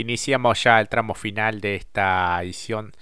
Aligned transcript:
iniciamos 0.00 0.62
ya 0.62 0.80
el 0.80 0.88
tramo 0.88 1.14
final 1.14 1.60
de 1.60 1.76
esta 1.76 2.42
edición 2.42 2.92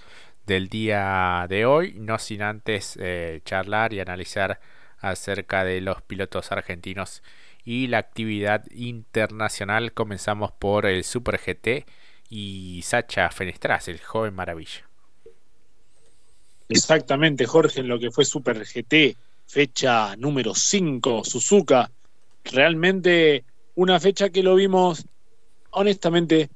del 0.46 0.68
día 0.68 1.46
de 1.48 1.66
hoy, 1.66 1.94
no 1.98 2.18
sin 2.18 2.42
antes 2.42 2.98
eh, 3.00 3.40
charlar 3.44 3.92
y 3.92 4.00
analizar 4.00 4.60
acerca 4.98 5.64
de 5.64 5.80
los 5.80 6.02
pilotos 6.02 6.50
argentinos 6.52 7.22
y 7.64 7.86
la 7.86 7.98
actividad 7.98 8.64
internacional. 8.70 9.92
Comenzamos 9.92 10.52
por 10.52 10.86
el 10.86 11.04
Super 11.04 11.38
GT 11.38 11.86
y 12.30 12.80
Sacha 12.82 13.30
Fenestras, 13.30 13.88
el 13.88 14.00
joven 14.00 14.34
maravilla. 14.34 14.88
Exactamente, 16.68 17.46
Jorge, 17.46 17.80
en 17.80 17.88
lo 17.88 17.98
que 17.98 18.10
fue 18.10 18.24
Super 18.24 18.64
GT, 18.64 19.16
fecha 19.46 20.16
número 20.16 20.54
5, 20.54 21.24
Suzuka. 21.24 21.90
Realmente 22.44 23.44
una 23.74 24.00
fecha 24.00 24.30
que 24.30 24.42
lo 24.42 24.54
vimos, 24.54 25.06
honestamente, 25.70 26.50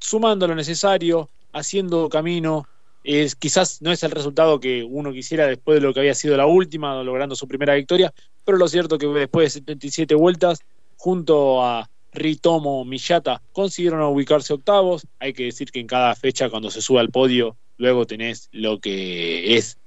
sumando 0.00 0.48
lo 0.48 0.54
necesario, 0.54 1.28
haciendo 1.52 2.08
camino. 2.08 2.66
Es, 3.04 3.34
quizás 3.34 3.80
no 3.80 3.92
es 3.92 4.02
el 4.02 4.10
resultado 4.10 4.60
que 4.60 4.84
uno 4.84 5.12
quisiera 5.12 5.46
después 5.46 5.76
de 5.76 5.86
lo 5.86 5.94
que 5.94 6.00
había 6.00 6.14
sido 6.14 6.36
la 6.36 6.46
última, 6.46 7.02
logrando 7.02 7.34
su 7.34 7.48
primera 7.48 7.74
victoria, 7.74 8.12
pero 8.44 8.58
lo 8.58 8.68
cierto 8.68 8.98
que 8.98 9.06
después 9.06 9.54
de 9.54 9.60
77 9.60 10.14
vueltas, 10.14 10.60
junto 10.96 11.64
a 11.64 11.88
Ritomo 12.12 12.84
Miyata, 12.84 13.40
consiguieron 13.52 14.02
ubicarse 14.02 14.52
octavos. 14.52 15.06
Hay 15.18 15.32
que 15.32 15.44
decir 15.44 15.70
que 15.70 15.80
en 15.80 15.86
cada 15.86 16.14
fecha, 16.14 16.50
cuando 16.50 16.70
se 16.70 16.82
sube 16.82 17.00
al 17.00 17.10
podio, 17.10 17.56
luego 17.78 18.06
tenés 18.06 18.48
lo 18.52 18.80
que 18.80 19.56
es, 19.56 19.78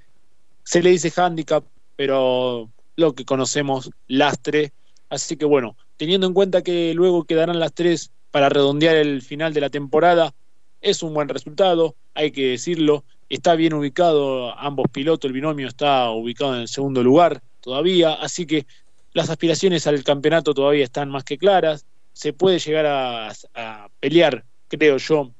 se 0.64 0.82
le 0.82 0.90
dice 0.90 1.12
handicap, 1.14 1.64
pero 1.96 2.70
lo 2.96 3.14
que 3.14 3.24
conocemos 3.24 3.90
lastre. 4.08 4.72
Así 5.08 5.36
que 5.36 5.44
bueno, 5.44 5.76
teniendo 5.96 6.26
en 6.26 6.34
cuenta 6.34 6.62
que 6.62 6.94
luego 6.94 7.24
quedarán 7.24 7.60
las 7.60 7.72
tres 7.72 8.10
para 8.34 8.48
redondear 8.48 8.96
el 8.96 9.22
final 9.22 9.54
de 9.54 9.60
la 9.60 9.70
temporada, 9.70 10.34
es 10.80 11.04
un 11.04 11.14
buen 11.14 11.28
resultado, 11.28 11.94
hay 12.14 12.32
que 12.32 12.48
decirlo. 12.48 13.04
Está 13.28 13.54
bien 13.54 13.74
ubicado 13.74 14.58
ambos 14.58 14.86
pilotos, 14.90 15.28
el 15.28 15.32
binomio 15.32 15.68
está 15.68 16.10
ubicado 16.10 16.56
en 16.56 16.62
el 16.62 16.68
segundo 16.68 17.04
lugar 17.04 17.40
todavía, 17.60 18.14
así 18.14 18.44
que 18.44 18.66
las 19.12 19.30
aspiraciones 19.30 19.86
al 19.86 20.02
campeonato 20.02 20.52
todavía 20.52 20.82
están 20.82 21.10
más 21.10 21.22
que 21.22 21.38
claras. 21.38 21.86
Se 22.12 22.32
puede 22.32 22.58
llegar 22.58 22.86
a, 22.86 23.88
pelear, 24.00 24.44
creo 24.66 24.96
yo, 24.96 25.30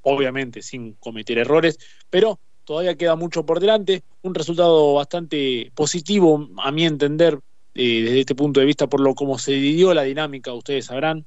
obviamente 0.00 0.62
sin 0.62 0.94
cometer 0.94 1.36
errores, 1.36 1.78
pero 2.08 2.40
todavía 2.64 2.96
queda 2.96 3.16
mucho 3.16 3.44
por 3.44 3.60
delante. 3.60 4.02
Un 4.22 4.34
resultado 4.34 4.94
bastante 4.94 5.70
positivo, 5.74 6.48
a 6.56 6.72
mi 6.72 6.86
entender, 6.86 7.38
eh, 7.74 8.00
desde 8.04 8.20
este 8.20 8.34
punto 8.34 8.60
de 8.60 8.66
vista, 8.66 8.86
por 8.86 9.00
lo 9.00 9.14
como 9.14 9.38
se 9.38 9.52
dividió 9.52 9.92
la 9.92 10.04
dinámica, 10.04 10.54
ustedes 10.54 10.86
sabrán. 10.86 11.26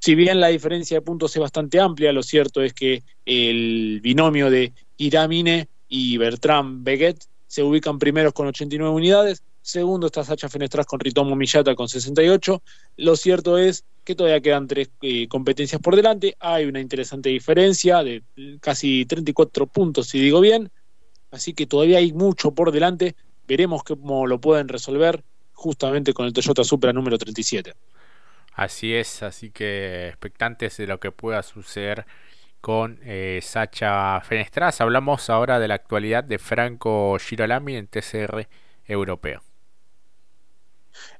Si 0.00 0.14
bien 0.14 0.40
la 0.40 0.48
diferencia 0.48 0.96
de 0.96 1.02
puntos 1.02 1.36
es 1.36 1.42
bastante 1.42 1.78
amplia, 1.78 2.10
lo 2.12 2.22
cierto 2.22 2.62
es 2.62 2.72
que 2.72 3.02
el 3.26 4.00
binomio 4.02 4.50
de 4.50 4.72
Iramine 4.96 5.68
y 5.88 6.16
Bertrand 6.16 6.82
Beguet 6.82 7.22
se 7.46 7.62
ubican 7.62 7.98
primeros 7.98 8.32
con 8.32 8.46
89 8.46 8.94
unidades, 8.94 9.42
segundo 9.60 10.06
está 10.06 10.24
Sacha 10.24 10.48
Fenestras 10.48 10.86
con 10.86 11.00
Ritomo 11.00 11.36
Millata 11.36 11.74
con 11.74 11.86
68. 11.86 12.62
Lo 12.96 13.14
cierto 13.14 13.58
es 13.58 13.84
que 14.02 14.14
todavía 14.14 14.40
quedan 14.40 14.66
tres 14.66 14.88
eh, 15.02 15.28
competencias 15.28 15.82
por 15.82 15.94
delante, 15.94 16.34
hay 16.40 16.64
una 16.64 16.80
interesante 16.80 17.28
diferencia 17.28 18.02
de 18.02 18.22
casi 18.60 19.04
34 19.04 19.66
puntos, 19.66 20.06
si 20.08 20.18
digo 20.18 20.40
bien, 20.40 20.70
así 21.30 21.52
que 21.52 21.66
todavía 21.66 21.98
hay 21.98 22.14
mucho 22.14 22.52
por 22.52 22.72
delante, 22.72 23.16
veremos 23.46 23.82
cómo 23.82 24.26
lo 24.26 24.40
pueden 24.40 24.68
resolver 24.68 25.22
justamente 25.52 26.14
con 26.14 26.24
el 26.24 26.32
Toyota 26.32 26.64
Supra 26.64 26.90
número 26.90 27.18
37. 27.18 27.74
Así 28.52 28.94
es, 28.94 29.22
así 29.22 29.50
que 29.50 30.08
expectantes 30.08 30.76
de 30.76 30.86
lo 30.86 31.00
que 31.00 31.12
pueda 31.12 31.42
suceder 31.42 32.06
con 32.60 32.98
eh, 33.02 33.40
Sacha 33.42 34.20
Fenestras. 34.20 34.80
Hablamos 34.80 35.30
ahora 35.30 35.58
de 35.58 35.68
la 35.68 35.74
actualidad 35.74 36.24
de 36.24 36.38
Franco 36.38 37.16
Girolami 37.18 37.76
en 37.76 37.86
TCR 37.86 38.48
europeo. 38.84 39.42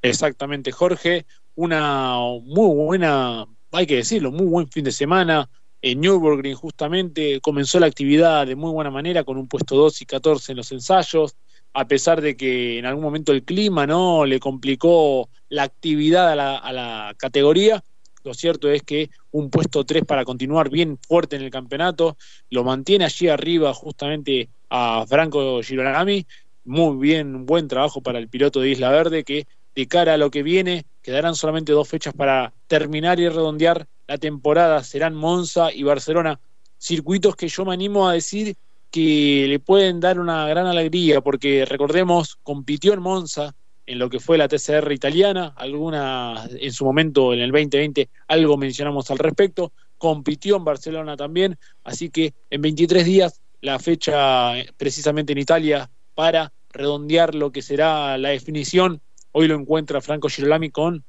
Exactamente, 0.02 0.72
Jorge. 0.72 1.26
Una 1.54 2.16
muy 2.42 2.74
buena, 2.74 3.46
hay 3.72 3.86
que 3.86 3.96
decirlo, 3.96 4.30
muy 4.30 4.46
buen 4.46 4.68
fin 4.68 4.84
de 4.84 4.92
semana. 4.92 5.48
En 5.82 6.00
Nürburgring 6.00 6.54
justamente 6.54 7.40
comenzó 7.40 7.80
la 7.80 7.86
actividad 7.86 8.46
de 8.46 8.54
muy 8.54 8.70
buena 8.70 8.90
manera 8.90 9.24
con 9.24 9.38
un 9.38 9.48
puesto 9.48 9.76
2 9.76 10.02
y 10.02 10.06
14 10.06 10.52
en 10.52 10.56
los 10.56 10.72
ensayos 10.72 11.36
a 11.72 11.86
pesar 11.86 12.20
de 12.20 12.36
que 12.36 12.78
en 12.78 12.86
algún 12.86 13.04
momento 13.04 13.32
el 13.32 13.44
clima 13.44 13.86
no 13.86 14.24
le 14.24 14.40
complicó 14.40 15.28
la 15.48 15.62
actividad 15.64 16.30
a 16.32 16.72
la, 16.72 17.14
categoría, 17.16 17.82
lo 18.24 18.34
cierto 18.34 18.70
es 18.70 18.82
que 18.82 19.10
un 19.30 19.50
puesto 19.50 19.84
3 19.84 20.04
para 20.04 20.24
continuar 20.24 20.68
bien 20.68 20.98
fuerte 20.98 21.36
en 21.36 21.42
el 21.42 21.50
campeonato, 21.50 22.16
lo 22.50 22.64
mantiene 22.64 23.04
allí 23.04 23.28
arriba 23.28 23.72
justamente 23.72 24.48
a 24.68 25.04
Franco 25.08 25.62
Girolami, 25.62 26.26
muy 26.64 26.96
bien, 26.96 27.46
buen 27.46 27.68
trabajo 27.68 28.02
para 28.02 28.18
el 28.18 28.28
piloto 28.28 28.60
de 28.60 28.70
Isla 28.70 28.90
Verde 28.90 29.24
que 29.24 29.46
de 29.74 29.86
cara 29.86 30.14
a 30.14 30.18
lo 30.18 30.30
que 30.30 30.42
viene 30.42 30.84
quedarán 31.02 31.34
solamente 31.34 31.72
dos 31.72 31.88
fechas 31.88 32.12
para 32.12 32.52
terminar 32.66 33.20
y 33.20 33.28
redondear 33.28 33.86
la 34.06 34.18
temporada, 34.18 34.82
serán 34.82 35.14
Monza 35.14 35.72
y 35.72 35.84
Barcelona, 35.84 36.40
circuitos 36.78 37.36
que 37.36 37.48
yo 37.48 37.64
me 37.64 37.74
animo 37.74 38.08
a 38.08 38.14
decir 38.14 38.56
que 38.90 39.46
le 39.48 39.58
pueden 39.60 40.00
dar 40.00 40.18
una 40.18 40.46
gran 40.48 40.66
alegría, 40.66 41.20
porque 41.20 41.64
recordemos, 41.64 42.36
compitió 42.42 42.92
en 42.92 43.00
Monza 43.00 43.54
en 43.86 43.98
lo 43.98 44.08
que 44.08 44.20
fue 44.20 44.38
la 44.38 44.48
TCR 44.48 44.92
italiana, 44.92 45.52
alguna 45.56 46.48
en 46.50 46.72
su 46.72 46.84
momento 46.84 47.32
en 47.32 47.40
el 47.40 47.50
2020 47.50 48.08
algo 48.28 48.56
mencionamos 48.56 49.10
al 49.10 49.18
respecto, 49.18 49.72
compitió 49.98 50.56
en 50.56 50.64
Barcelona 50.64 51.16
también, 51.16 51.58
así 51.84 52.08
que 52.08 52.32
en 52.50 52.62
23 52.62 53.04
días 53.04 53.40
la 53.60 53.78
fecha 53.78 54.52
precisamente 54.76 55.32
en 55.32 55.38
Italia 55.38 55.90
para 56.14 56.52
redondear 56.72 57.34
lo 57.34 57.50
que 57.50 57.62
será 57.62 58.16
la 58.16 58.30
definición, 58.30 59.00
hoy 59.32 59.48
lo 59.48 59.56
encuentra 59.56 60.00
Franco 60.00 60.28
Girolami 60.28 60.70
con 60.70 61.04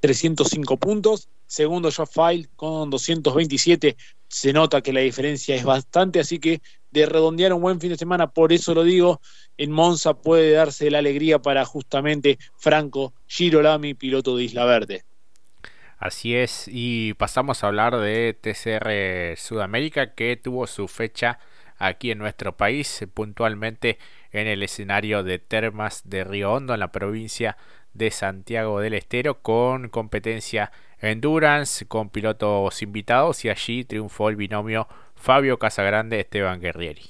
305 0.00 0.76
puntos, 0.76 1.28
segundo 1.46 1.90
Josh 1.90 2.08
File 2.08 2.48
con 2.56 2.90
227, 2.90 3.96
se 4.28 4.52
nota 4.52 4.82
que 4.82 4.92
la 4.92 5.00
diferencia 5.00 5.54
es 5.54 5.64
bastante, 5.64 6.20
así 6.20 6.38
que 6.38 6.60
de 6.94 7.06
redondear 7.06 7.52
un 7.52 7.60
buen 7.60 7.80
fin 7.80 7.90
de 7.90 7.98
semana, 7.98 8.28
por 8.28 8.52
eso 8.52 8.72
lo 8.72 8.84
digo, 8.84 9.20
en 9.58 9.72
Monza 9.72 10.14
puede 10.14 10.52
darse 10.52 10.90
la 10.92 10.98
alegría 10.98 11.40
para 11.40 11.64
justamente 11.64 12.38
Franco 12.56 13.12
Girolami, 13.26 13.94
piloto 13.94 14.36
de 14.36 14.44
Isla 14.44 14.64
Verde. 14.64 15.02
Así 15.98 16.36
es, 16.36 16.68
y 16.68 17.14
pasamos 17.14 17.64
a 17.64 17.66
hablar 17.66 17.98
de 17.98 18.38
TCR 18.40 19.36
Sudamérica 19.36 20.14
que 20.14 20.36
tuvo 20.36 20.68
su 20.68 20.86
fecha 20.86 21.40
aquí 21.78 22.12
en 22.12 22.18
nuestro 22.18 22.56
país, 22.56 23.04
puntualmente 23.12 23.98
en 24.30 24.46
el 24.46 24.62
escenario 24.62 25.24
de 25.24 25.40
Termas 25.40 26.02
de 26.04 26.22
Río 26.22 26.52
Hondo, 26.52 26.74
en 26.74 26.80
la 26.80 26.92
provincia 26.92 27.56
de 27.92 28.12
Santiago 28.12 28.78
del 28.78 28.94
Estero, 28.94 29.42
con 29.42 29.88
competencia 29.88 30.70
Endurance, 31.00 31.86
con 31.86 32.08
pilotos 32.08 32.82
invitados, 32.82 33.44
y 33.44 33.48
allí 33.50 33.84
triunfó 33.84 34.28
el 34.28 34.36
binomio 34.36 34.86
Fabio 35.24 35.58
Casagrande, 35.58 36.20
Esteban 36.20 36.60
Guerrieri. 36.60 37.00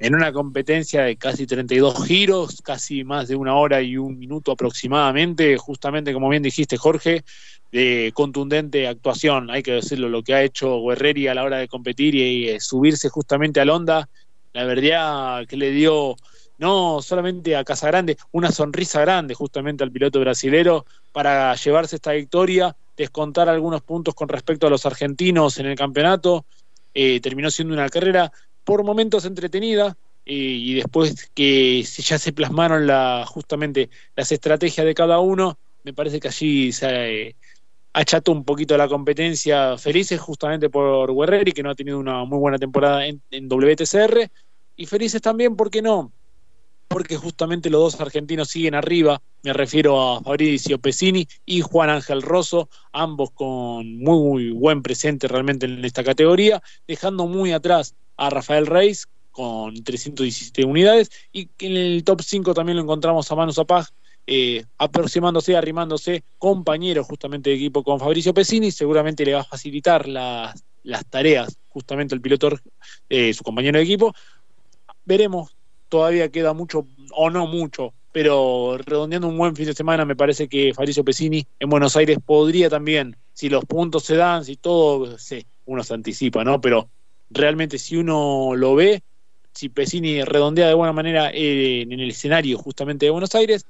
En 0.00 0.16
una 0.16 0.32
competencia 0.32 1.02
de 1.02 1.14
casi 1.14 1.46
32 1.46 2.04
giros, 2.04 2.60
casi 2.60 3.04
más 3.04 3.28
de 3.28 3.36
una 3.36 3.54
hora 3.54 3.80
y 3.80 3.96
un 3.96 4.18
minuto 4.18 4.50
aproximadamente, 4.50 5.56
justamente 5.58 6.12
como 6.12 6.28
bien 6.28 6.42
dijiste 6.42 6.76
Jorge, 6.76 7.22
de 7.70 8.10
contundente 8.14 8.88
actuación, 8.88 9.48
hay 9.48 9.62
que 9.62 9.74
decirlo, 9.74 10.08
lo 10.08 10.24
que 10.24 10.34
ha 10.34 10.42
hecho 10.42 10.82
Guerreri 10.82 11.28
a 11.28 11.34
la 11.34 11.44
hora 11.44 11.58
de 11.58 11.68
competir 11.68 12.16
y, 12.16 12.50
y 12.50 12.58
subirse 12.58 13.08
justamente 13.10 13.60
al 13.60 13.70
Honda, 13.70 14.08
la 14.52 14.64
verdad 14.64 15.46
que 15.46 15.56
le 15.56 15.70
dio 15.70 16.16
no 16.58 17.00
solamente 17.00 17.54
a 17.54 17.62
Casagrande, 17.62 18.16
una 18.32 18.50
sonrisa 18.50 19.00
grande 19.02 19.34
justamente 19.34 19.84
al 19.84 19.92
piloto 19.92 20.18
brasilero 20.18 20.84
para 21.12 21.54
llevarse 21.54 21.94
esta 21.94 22.10
victoria 22.10 22.74
descontar 22.96 23.48
algunos 23.48 23.82
puntos 23.82 24.14
con 24.14 24.28
respecto 24.28 24.66
a 24.66 24.70
los 24.70 24.86
argentinos 24.86 25.58
en 25.58 25.66
el 25.66 25.76
campeonato. 25.76 26.46
Eh, 26.94 27.20
terminó 27.20 27.50
siendo 27.50 27.74
una 27.74 27.88
carrera 27.88 28.32
por 28.62 28.84
momentos 28.84 29.24
entretenida 29.24 29.96
eh, 30.24 30.34
y 30.34 30.74
después 30.74 31.30
que 31.34 31.82
ya 31.82 32.18
se 32.18 32.32
plasmaron 32.32 32.86
la, 32.86 33.24
justamente 33.26 33.90
las 34.16 34.32
estrategias 34.32 34.86
de 34.86 34.94
cada 34.94 35.18
uno, 35.18 35.58
me 35.82 35.92
parece 35.92 36.18
que 36.18 36.28
allí 36.28 36.72
se 36.72 37.28
eh, 37.28 37.36
acható 37.92 38.32
un 38.32 38.44
poquito 38.44 38.76
la 38.76 38.88
competencia. 38.88 39.76
Felices 39.76 40.20
justamente 40.20 40.70
por 40.70 41.14
Guerreri, 41.14 41.52
que 41.52 41.62
no 41.62 41.70
ha 41.70 41.74
tenido 41.74 41.98
una 41.98 42.24
muy 42.24 42.38
buena 42.38 42.58
temporada 42.58 43.06
en, 43.06 43.20
WTCR, 43.30 44.30
y 44.76 44.86
felices 44.86 45.20
también, 45.20 45.56
¿por 45.56 45.70
qué 45.70 45.82
no? 45.82 46.12
Porque 46.94 47.16
justamente 47.16 47.70
los 47.70 47.80
dos 47.80 48.00
argentinos 48.00 48.50
siguen 48.50 48.76
arriba, 48.76 49.20
me 49.42 49.52
refiero 49.52 50.00
a 50.00 50.22
Fabricio 50.22 50.78
Pesini 50.78 51.26
y 51.44 51.60
Juan 51.60 51.90
Ángel 51.90 52.22
Rosso, 52.22 52.68
ambos 52.92 53.32
con 53.32 53.98
muy, 53.98 54.50
buen 54.50 54.80
presente 54.80 55.26
realmente 55.26 55.66
en 55.66 55.84
esta 55.84 56.04
categoría, 56.04 56.62
dejando 56.86 57.26
muy 57.26 57.50
atrás 57.50 57.96
a 58.16 58.30
Rafael 58.30 58.68
Reis 58.68 59.08
con 59.32 59.74
317 59.82 60.64
unidades. 60.64 61.10
Y 61.32 61.48
en 61.58 61.72
el 61.76 62.04
top 62.04 62.22
5 62.22 62.54
también 62.54 62.76
lo 62.76 62.84
encontramos 62.84 63.28
a 63.28 63.34
Manu 63.34 63.52
Zapag 63.52 63.86
eh, 64.28 64.64
aproximándose, 64.78 65.56
arrimándose, 65.56 66.22
compañero 66.38 67.02
justamente 67.02 67.50
de 67.50 67.56
equipo 67.56 67.82
con 67.82 67.98
Fabricio 67.98 68.32
Pesini, 68.32 68.70
seguramente 68.70 69.24
le 69.24 69.34
va 69.34 69.40
a 69.40 69.44
facilitar 69.44 70.06
las, 70.06 70.54
tareas 71.10 71.58
justamente 71.70 72.14
el 72.14 72.20
piloto, 72.20 72.50
eh, 73.08 73.34
su 73.34 73.42
compañero 73.42 73.78
de 73.78 73.84
equipo. 73.84 74.14
Veremos, 75.04 75.56
todavía 75.94 76.28
queda 76.28 76.52
mucho, 76.54 76.88
o 77.12 77.30
no 77.30 77.46
mucho, 77.46 77.94
pero 78.10 78.76
redondeando 78.84 79.28
un 79.28 79.38
buen 79.38 79.54
fin 79.54 79.66
de 79.66 79.74
semana, 79.74 80.04
me 80.04 80.16
parece 80.16 80.48
que 80.48 80.74
Fabricio 80.74 81.04
Pesini 81.04 81.46
en 81.60 81.70
Buenos 81.70 81.94
Aires 81.96 82.18
podría 82.26 82.68
también, 82.68 83.16
si 83.32 83.48
los 83.48 83.64
puntos 83.64 84.02
se 84.02 84.16
dan, 84.16 84.44
si 84.44 84.56
todo, 84.56 85.16
sé, 85.18 85.46
uno 85.66 85.84
se 85.84 85.94
anticipa, 85.94 86.42
¿no? 86.42 86.60
Pero 86.60 86.88
realmente 87.30 87.78
si 87.78 87.96
uno 87.96 88.56
lo 88.56 88.74
ve, 88.74 89.04
si 89.52 89.68
Pesini 89.68 90.24
redondea 90.24 90.66
de 90.66 90.74
buena 90.74 90.92
manera 90.92 91.30
eh, 91.32 91.82
en 91.82 91.92
el 91.92 92.10
escenario 92.10 92.58
justamente 92.58 93.06
de 93.06 93.10
Buenos 93.10 93.36
Aires, 93.36 93.64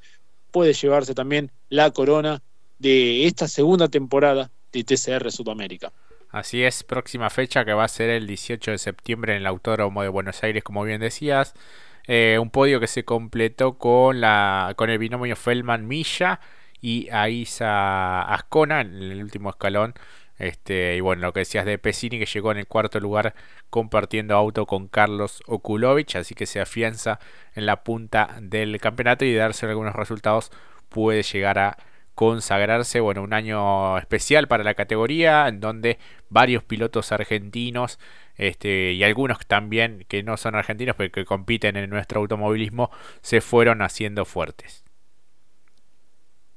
puede 0.50 0.72
llevarse 0.72 1.12
también 1.14 1.50
la 1.68 1.90
corona 1.90 2.40
de 2.78 3.26
esta 3.26 3.48
segunda 3.48 3.88
temporada 3.88 4.50
de 4.72 4.82
TCR 4.82 5.30
Sudamérica. 5.30 5.92
Así 6.30 6.62
es, 6.62 6.84
próxima 6.84 7.28
fecha 7.28 7.66
que 7.66 7.74
va 7.74 7.84
a 7.84 7.88
ser 7.88 8.08
el 8.08 8.26
18 8.26 8.70
de 8.70 8.78
septiembre 8.78 9.34
en 9.34 9.42
el 9.42 9.46
Autódromo 9.46 10.00
de 10.00 10.08
Buenos 10.08 10.42
Aires, 10.42 10.64
como 10.64 10.84
bien 10.84 11.02
decías. 11.02 11.52
Eh, 12.06 12.38
un 12.40 12.50
podio 12.50 12.80
que 12.80 12.86
se 12.86 13.04
completó 13.04 13.78
con, 13.78 14.20
la, 14.20 14.74
con 14.76 14.90
el 14.90 14.98
binomio 14.98 15.36
Feldman 15.36 15.86
Milla 15.86 16.40
y 16.80 17.08
Aiza 17.10 18.22
Ascona 18.22 18.82
en 18.82 18.94
el 18.94 19.22
último 19.22 19.50
escalón. 19.50 19.94
Este, 20.38 20.96
y 20.96 21.00
bueno, 21.00 21.22
lo 21.22 21.32
que 21.32 21.40
decías 21.40 21.64
de 21.64 21.78
Pesini 21.78 22.18
que 22.18 22.26
llegó 22.26 22.50
en 22.50 22.58
el 22.58 22.66
cuarto 22.66 22.98
lugar 23.00 23.34
compartiendo 23.70 24.34
auto 24.36 24.66
con 24.66 24.88
Carlos 24.88 25.42
Okulovich, 25.46 26.16
así 26.16 26.34
que 26.34 26.46
se 26.46 26.60
afianza 26.60 27.20
en 27.54 27.66
la 27.66 27.84
punta 27.84 28.36
del 28.40 28.78
campeonato 28.80 29.24
y 29.24 29.32
de 29.32 29.38
darse 29.38 29.66
algunos 29.66 29.94
resultados 29.94 30.50
puede 30.88 31.22
llegar 31.22 31.58
a 31.58 31.76
consagrarse, 32.14 33.00
bueno, 33.00 33.22
un 33.22 33.32
año 33.32 33.98
especial 33.98 34.48
para 34.48 34.64
la 34.64 34.74
categoría 34.74 35.48
en 35.48 35.60
donde 35.60 35.98
varios 36.28 36.62
pilotos 36.62 37.12
argentinos 37.12 37.98
este, 38.36 38.92
y 38.92 39.02
algunos 39.04 39.38
también 39.46 40.04
que 40.08 40.22
no 40.22 40.36
son 40.36 40.54
argentinos 40.54 40.96
pero 40.96 41.10
que 41.12 41.24
compiten 41.24 41.76
en 41.76 41.90
nuestro 41.90 42.20
automovilismo 42.20 42.90
se 43.20 43.40
fueron 43.40 43.82
haciendo 43.82 44.24
fuertes. 44.24 44.84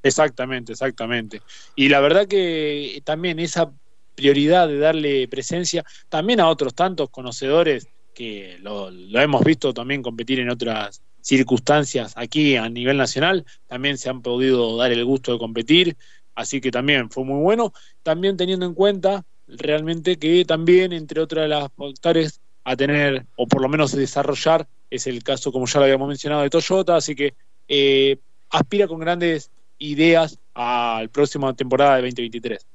Exactamente, 0.03 0.71
exactamente. 0.71 1.41
Y 1.75 1.89
la 1.89 1.99
verdad 1.99 2.27
que 2.27 3.01
también 3.03 3.39
esa 3.39 3.71
prioridad 4.15 4.67
de 4.67 4.79
darle 4.79 5.27
presencia 5.27 5.83
también 6.09 6.39
a 6.39 6.47
otros 6.47 6.73
tantos 6.73 7.09
conocedores 7.09 7.87
que 8.13 8.57
lo, 8.61 8.89
hemos 8.89 9.43
visto 9.43 9.73
también 9.73 10.01
competir 10.01 10.39
en 10.39 10.49
otras 10.49 11.03
circunstancias 11.27 12.13
aquí 12.15 12.55
a 12.55 12.69
nivel 12.69 12.95
nacional, 12.95 13.45
también 13.67 13.97
se 13.97 14.09
han 14.09 14.21
podido 14.21 14.77
dar 14.77 14.93
el 14.93 15.03
gusto 15.03 15.33
de 15.33 15.39
competir, 15.39 15.97
así 16.35 16.61
que 16.61 16.71
también 16.71 17.09
fue 17.11 17.25
muy 17.25 17.41
bueno, 17.41 17.73
también 18.01 18.37
teniendo 18.37 18.65
en 18.65 18.73
cuenta 18.73 19.25
realmente 19.45 20.17
que 20.17 20.45
también 20.45 20.93
entre 20.93 21.19
otras 21.19 21.49
las 21.49 21.69
factores 21.75 22.39
a 22.63 22.77
tener 22.77 23.25
o 23.35 23.45
por 23.45 23.61
lo 23.61 23.67
menos 23.67 23.93
desarrollar 23.93 24.67
es 24.89 25.05
el 25.07 25.21
caso 25.21 25.51
como 25.51 25.65
ya 25.65 25.79
lo 25.79 25.85
habíamos 25.85 26.07
mencionado 26.07 26.43
de 26.43 26.49
Toyota, 26.49 26.95
así 26.95 27.13
que 27.13 27.33
eh, 27.67 28.17
aspira 28.49 28.87
con 28.87 28.99
grandes 28.99 29.51
ideas 29.79 30.39
al 30.53 31.09
próximo 31.09 31.53
temporada 31.53 31.97
de 31.97 32.03
2023. 32.03 32.65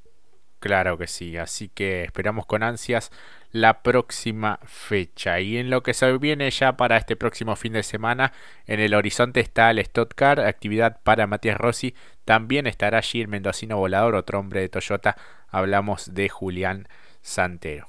Claro 0.58 0.98
que 0.98 1.06
sí, 1.06 1.38
así 1.38 1.70
que 1.70 2.04
esperamos 2.04 2.44
con 2.44 2.62
ansias 2.62 3.10
la 3.52 3.82
próxima 3.82 4.58
fecha. 4.64 5.40
Y 5.40 5.58
en 5.58 5.70
lo 5.70 5.82
que 5.82 5.94
se 5.94 6.16
viene 6.18 6.50
ya 6.50 6.76
para 6.76 6.96
este 6.96 7.16
próximo 7.16 7.54
fin 7.54 7.74
de 7.74 7.82
semana, 7.82 8.32
en 8.66 8.80
el 8.80 8.94
horizonte 8.94 9.40
está 9.40 9.70
el 9.70 9.78
Stock 9.78 10.20
actividad 10.22 11.00
para 11.02 11.26
Matías 11.26 11.58
Rossi. 11.58 11.94
También 12.24 12.66
estará 12.66 12.98
allí 12.98 13.20
el 13.20 13.28
mendocino 13.28 13.76
volador, 13.76 14.14
otro 14.14 14.40
hombre 14.40 14.60
de 14.60 14.68
Toyota. 14.68 15.16
Hablamos 15.48 16.14
de 16.14 16.28
Julián 16.28 16.88
Santero. 17.20 17.88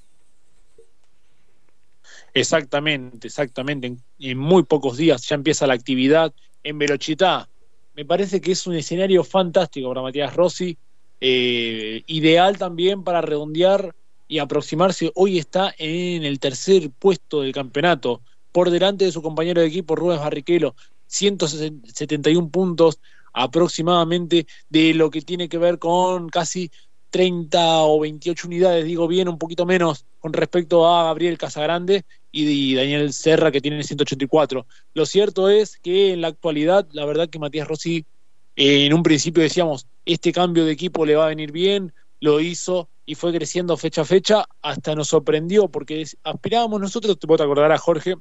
Exactamente, 2.34 3.28
exactamente. 3.28 3.96
En, 4.20 4.38
muy 4.38 4.64
pocos 4.64 4.98
días 4.98 5.28
ya 5.28 5.36
empieza 5.36 5.68
la 5.68 5.74
actividad 5.74 6.34
en 6.64 6.78
Velochita 6.78 7.48
me 7.96 8.06
parece 8.06 8.42
que 8.42 8.52
es 8.52 8.66
un 8.68 8.76
escenario 8.76 9.24
fantástico 9.24 9.90
para 9.90 10.02
Matías 10.02 10.36
Rossi, 10.36 10.78
eh, 11.22 12.04
ideal 12.08 12.58
también 12.58 13.04
para 13.04 13.22
redondear 13.22 13.96
y 14.34 14.40
aproximarse. 14.40 15.12
Hoy 15.14 15.38
está 15.38 15.76
en 15.78 16.24
el 16.24 16.40
tercer 16.40 16.90
puesto 16.90 17.42
del 17.42 17.52
campeonato, 17.52 18.22
por 18.52 18.72
delante 18.72 19.06
de 19.06 19.12
su 19.12 19.22
compañero 19.22 19.62
de 19.62 19.68
equipo 19.68 19.96
Rubens 19.96 20.22
Barrichello, 20.22 20.74
171 21.06 22.50
puntos 22.50 23.00
aproximadamente 23.32 24.48
de 24.70 24.96
lo 24.96 25.12
que 25.12 25.22
tiene 25.22 25.48
que 25.48 25.60
ver 25.60 25.78
con 25.78 26.30
casi 26.30 26.72
30 27.12 27.84
o 27.84 28.00
28 28.00 28.48
unidades, 28.48 28.86
digo 28.86 29.08
bien, 29.08 29.30
un 29.30 29.38
poquito 29.38 29.68
menos 29.68 30.04
con 30.20 30.34
respecto 30.34 30.88
a 30.88 31.04
Gabriel 31.04 31.38
Casagrande 31.38 32.04
y 32.32 32.74
Daniel 32.74 33.14
Serra 33.14 33.52
que 33.52 33.62
tiene 33.62 33.84
184. 33.84 34.66
Lo 34.96 35.06
cierto 35.06 35.48
es 35.48 35.78
que 35.78 36.12
en 36.12 36.22
la 36.22 36.30
actualidad, 36.30 36.88
la 36.92 37.06
verdad 37.06 37.30
que 37.30 37.38
Matías 37.38 37.68
Rossi, 37.68 38.04
en 38.56 38.96
un 38.96 39.04
principio 39.04 39.44
decíamos, 39.44 39.86
este 40.06 40.32
cambio 40.32 40.66
de 40.66 40.72
equipo 40.72 41.06
le 41.06 41.16
va 41.16 41.26
a 41.26 41.30
venir 41.30 41.52
bien, 41.52 41.94
lo 42.20 42.40
hizo 42.40 42.90
y 43.06 43.16
fue 43.16 43.34
creciendo 43.34 43.76
fecha 43.78 44.02
a 44.02 44.06
fecha, 44.06 44.46
hasta 44.62 44.96
nos 44.96 45.10
sorprendió 45.10 45.68
porque 45.68 46.06
aspirábamos 46.24 46.80
nosotros, 46.80 47.20
te 47.20 47.28
puedo 47.28 47.44
acordar 47.44 47.72
a 47.72 47.78
Jorge, 47.78 48.16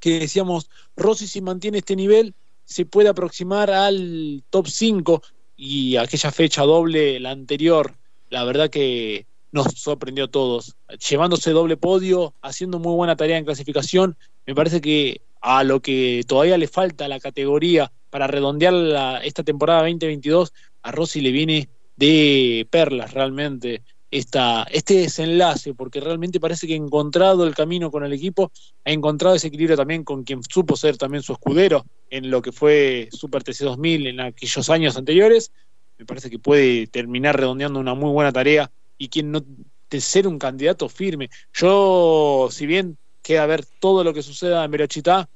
que 0.00 0.20
decíamos, 0.20 0.70
Rossi 0.96 1.26
si 1.26 1.40
mantiene 1.40 1.78
este 1.78 1.96
nivel, 1.96 2.34
se 2.64 2.86
puede 2.86 3.08
aproximar 3.08 3.70
al 3.70 4.42
top 4.50 4.68
5 4.68 5.22
y 5.56 5.96
aquella 5.96 6.30
fecha 6.30 6.62
doble, 6.62 7.18
la 7.20 7.30
anterior, 7.30 7.94
la 8.28 8.44
verdad 8.44 8.70
que 8.70 9.26
nos 9.52 9.66
sorprendió 9.74 10.24
a 10.24 10.28
todos. 10.28 10.76
Llevándose 11.08 11.50
doble 11.52 11.76
podio, 11.76 12.34
haciendo 12.42 12.78
muy 12.78 12.94
buena 12.94 13.16
tarea 13.16 13.38
en 13.38 13.44
clasificación, 13.44 14.16
me 14.46 14.54
parece 14.54 14.80
que 14.80 15.22
a 15.40 15.64
lo 15.64 15.80
que 15.80 16.22
todavía 16.26 16.58
le 16.58 16.68
falta 16.68 17.04
a 17.06 17.08
la 17.08 17.20
categoría 17.20 17.90
para 18.10 18.26
redondear 18.26 19.24
esta 19.24 19.44
temporada 19.44 19.80
2022, 19.80 20.52
a 20.82 20.92
Rossi 20.92 21.20
le 21.20 21.30
viene 21.30 21.68
de 21.96 22.66
perlas 22.70 23.14
realmente 23.14 23.82
esta, 24.18 24.64
este 24.70 24.94
desenlace, 24.94 25.74
porque 25.74 26.00
realmente 26.00 26.40
parece 26.40 26.66
que 26.66 26.74
ha 26.74 26.76
encontrado 26.76 27.46
el 27.46 27.54
camino 27.54 27.90
con 27.90 28.04
el 28.04 28.12
equipo, 28.12 28.50
ha 28.84 28.90
encontrado 28.90 29.36
ese 29.36 29.48
equilibrio 29.48 29.76
también 29.76 30.04
con 30.04 30.24
quien 30.24 30.42
supo 30.42 30.76
ser 30.76 30.96
también 30.96 31.22
su 31.22 31.32
escudero 31.32 31.84
en 32.10 32.30
lo 32.30 32.40
que 32.40 32.52
fue 32.52 33.08
Super 33.12 33.42
TC 33.42 33.64
2000 33.64 34.06
en 34.06 34.20
aquellos 34.20 34.70
años 34.70 34.96
anteriores. 34.96 35.52
Me 35.98 36.06
parece 36.06 36.30
que 36.30 36.38
puede 36.38 36.86
terminar 36.86 37.36
redondeando 37.36 37.80
una 37.80 37.94
muy 37.94 38.10
buena 38.10 38.32
tarea 38.32 38.70
y 38.98 39.08
quien 39.08 39.30
no 39.30 39.44
de 39.90 40.00
ser 40.00 40.26
un 40.26 40.38
candidato 40.38 40.88
firme. 40.88 41.30
Yo, 41.52 42.48
si 42.50 42.66
bien 42.66 42.98
queda 43.22 43.46
ver 43.46 43.64
todo 43.64 44.02
lo 44.02 44.12
que 44.12 44.22
suceda 44.22 44.64
en 44.64 44.70
Verochita, 44.70 45.28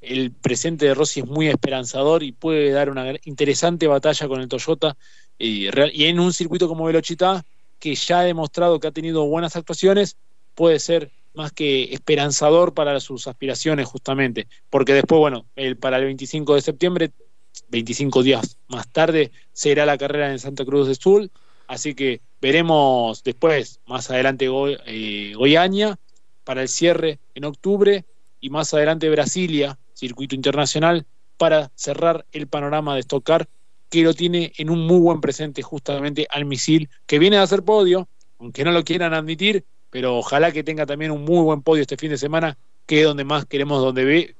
el 0.00 0.32
presente 0.32 0.86
de 0.86 0.94
Rossi 0.94 1.20
es 1.20 1.26
muy 1.26 1.48
esperanzador 1.48 2.22
y 2.22 2.32
puede 2.32 2.70
dar 2.70 2.90
una 2.90 3.12
interesante 3.24 3.86
batalla 3.86 4.28
con 4.28 4.40
el 4.40 4.48
Toyota 4.48 4.96
y, 5.38 5.68
y 5.92 6.04
en 6.04 6.20
un 6.20 6.32
circuito 6.32 6.68
como 6.68 6.84
Velochita 6.84 7.44
que 7.80 7.94
ya 7.96 8.20
ha 8.20 8.24
demostrado 8.24 8.78
que 8.78 8.86
ha 8.86 8.92
tenido 8.92 9.26
buenas 9.26 9.56
actuaciones 9.56 10.16
puede 10.54 10.78
ser 10.78 11.10
más 11.34 11.52
que 11.52 11.92
esperanzador 11.94 12.74
para 12.74 13.00
sus 13.00 13.26
aspiraciones 13.26 13.88
justamente. 13.88 14.46
Porque 14.68 14.94
después 14.94 15.18
bueno 15.18 15.46
el, 15.56 15.76
para 15.76 15.96
el 15.96 16.04
25 16.04 16.54
de 16.54 16.60
septiembre 16.60 17.10
25 17.70 18.22
días 18.22 18.58
más 18.68 18.88
tarde 18.88 19.32
será 19.52 19.86
la 19.86 19.98
carrera 19.98 20.30
en 20.30 20.38
Santa 20.38 20.64
Cruz 20.64 20.86
de 20.86 20.94
Sul. 20.94 21.30
Así 21.66 21.94
que 21.94 22.20
veremos 22.40 23.22
después, 23.22 23.80
más 23.86 24.10
adelante 24.10 24.48
eh, 24.86 25.32
Goiânia 25.36 25.98
para 26.44 26.62
el 26.62 26.68
cierre 26.68 27.20
en 27.34 27.44
octubre 27.44 28.04
y 28.40 28.50
más 28.50 28.74
adelante 28.74 29.08
Brasilia, 29.08 29.78
circuito 29.94 30.34
internacional, 30.34 31.06
para 31.36 31.70
cerrar 31.74 32.26
el 32.32 32.48
panorama 32.48 32.94
de 32.94 33.00
Stock 33.00 33.24
Car, 33.24 33.48
que 33.90 34.02
lo 34.02 34.14
tiene 34.14 34.52
en 34.56 34.70
un 34.70 34.86
muy 34.86 35.00
buen 35.00 35.20
presente 35.20 35.62
justamente 35.62 36.26
al 36.30 36.44
misil, 36.46 36.88
que 37.06 37.18
viene 37.18 37.36
a 37.36 37.42
hacer 37.42 37.62
podio, 37.62 38.08
aunque 38.38 38.64
no 38.64 38.72
lo 38.72 38.84
quieran 38.84 39.12
admitir, 39.12 39.64
pero 39.90 40.16
ojalá 40.16 40.52
que 40.52 40.62
tenga 40.62 40.86
también 40.86 41.10
un 41.10 41.24
muy 41.24 41.42
buen 41.42 41.62
podio 41.62 41.82
este 41.82 41.96
fin 41.96 42.10
de 42.10 42.16
semana, 42.16 42.56
que 42.86 43.00
es 43.00 43.06
donde 43.06 43.24
más 43.24 43.44
queremos 43.44 43.82
donde 43.82 44.04
ve, 44.04 44.36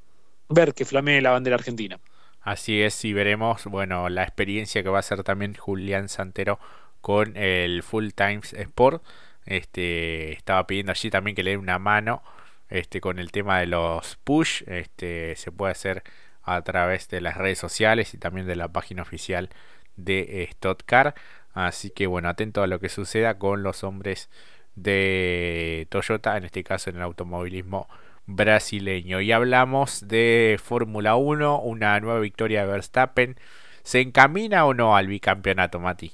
ver 0.48 0.72
que 0.72 0.84
flamee 0.84 1.20
la 1.20 1.30
bandera 1.30 1.56
argentina. 1.56 1.98
Así 2.40 2.80
es, 2.80 3.04
y 3.04 3.12
veremos, 3.12 3.64
bueno, 3.66 4.08
la 4.08 4.22
experiencia 4.22 4.82
que 4.82 4.88
va 4.88 4.98
a 4.98 5.00
hacer 5.00 5.22
también 5.24 5.54
Julián 5.54 6.08
Santero 6.08 6.58
con 7.00 7.36
el 7.36 7.82
Full 7.82 8.10
Times 8.14 8.54
Sport. 8.54 9.02
Este, 9.44 10.32
estaba 10.32 10.66
pidiendo 10.66 10.92
allí 10.92 11.10
también 11.10 11.34
que 11.34 11.42
le 11.42 11.50
dé 11.52 11.56
una 11.56 11.78
mano 11.78 12.22
este, 12.68 13.00
con 13.00 13.18
el 13.18 13.30
tema 13.32 13.58
de 13.60 13.66
los 13.66 14.16
push. 14.24 14.62
Este, 14.66 15.36
se 15.36 15.52
puede 15.52 15.72
hacer 15.72 16.02
a 16.42 16.62
través 16.62 17.08
de 17.08 17.20
las 17.20 17.36
redes 17.36 17.58
sociales 17.58 18.14
y 18.14 18.18
también 18.18 18.46
de 18.46 18.56
la 18.56 18.68
página 18.68 19.02
oficial 19.02 19.50
de 19.96 20.48
Stotcar. 20.52 21.14
Así 21.52 21.90
que 21.90 22.06
bueno, 22.06 22.28
atento 22.28 22.62
a 22.62 22.66
lo 22.66 22.80
que 22.80 22.88
suceda 22.88 23.38
con 23.38 23.62
los 23.62 23.84
hombres 23.84 24.30
de 24.74 25.86
Toyota, 25.90 26.36
en 26.36 26.44
este 26.44 26.64
caso 26.64 26.90
en 26.90 26.96
el 26.96 27.02
automovilismo 27.02 27.88
brasileño. 28.26 29.20
Y 29.20 29.32
hablamos 29.32 30.06
de 30.06 30.58
Fórmula 30.62 31.16
1, 31.16 31.60
una 31.60 31.98
nueva 32.00 32.20
victoria 32.20 32.62
de 32.62 32.72
Verstappen 32.72 33.36
¿Se 33.82 34.00
encamina 34.00 34.66
o 34.66 34.74
no 34.74 34.96
al 34.96 35.06
bicampeonato, 35.06 35.80
Mati? 35.80 36.12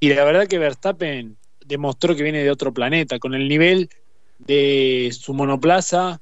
Y 0.00 0.14
la 0.14 0.24
verdad 0.24 0.46
que 0.46 0.58
Verstappen 0.58 1.36
demostró 1.64 2.14
que 2.14 2.22
viene 2.22 2.42
de 2.42 2.50
otro 2.50 2.72
planeta, 2.72 3.18
con 3.18 3.34
el 3.34 3.48
nivel 3.48 3.90
de 4.38 5.10
su 5.12 5.34
monoplaza. 5.34 6.20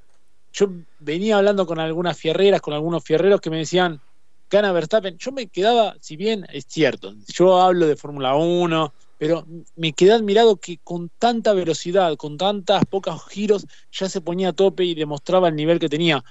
Yo 0.57 0.71
venía 1.01 1.37
hablando 1.37 1.67
con 1.67 1.79
algunas 1.79 2.19
fierreras, 2.19 2.63
con 2.63 2.73
algunos 2.73 3.05
fierreros 3.05 3.43
que 3.43 3.51
me 3.51 3.59
decían, 3.59 4.01
gana 4.51 4.73
Verstappen. 4.73 5.19
Yo 5.19 5.31
me 5.31 5.49
quedaba, 5.49 5.97
si 6.01 6.17
bien 6.17 6.47
es 6.51 6.65
cierto, 6.67 7.15
yo 7.29 7.61
hablo 7.61 7.87
de 7.87 7.95
Fórmula 7.95 8.35
1, 8.35 8.95
pero 9.19 9.47
me 9.77 9.93
quedé 9.93 10.13
admirado 10.13 10.57
que 10.57 10.79
con 10.83 11.11
tanta 11.19 11.53
velocidad, 11.53 12.17
con 12.17 12.39
tantas 12.39 12.87
pocos 12.87 13.29
giros, 13.29 13.67
ya 13.93 14.09
se 14.09 14.23
ponía 14.23 14.49
a 14.49 14.53
tope 14.55 14.85
y 14.85 14.95
demostraba 14.95 15.49
el 15.49 15.57
nivel 15.57 15.79
que 15.79 15.91
tenía. 15.91 16.25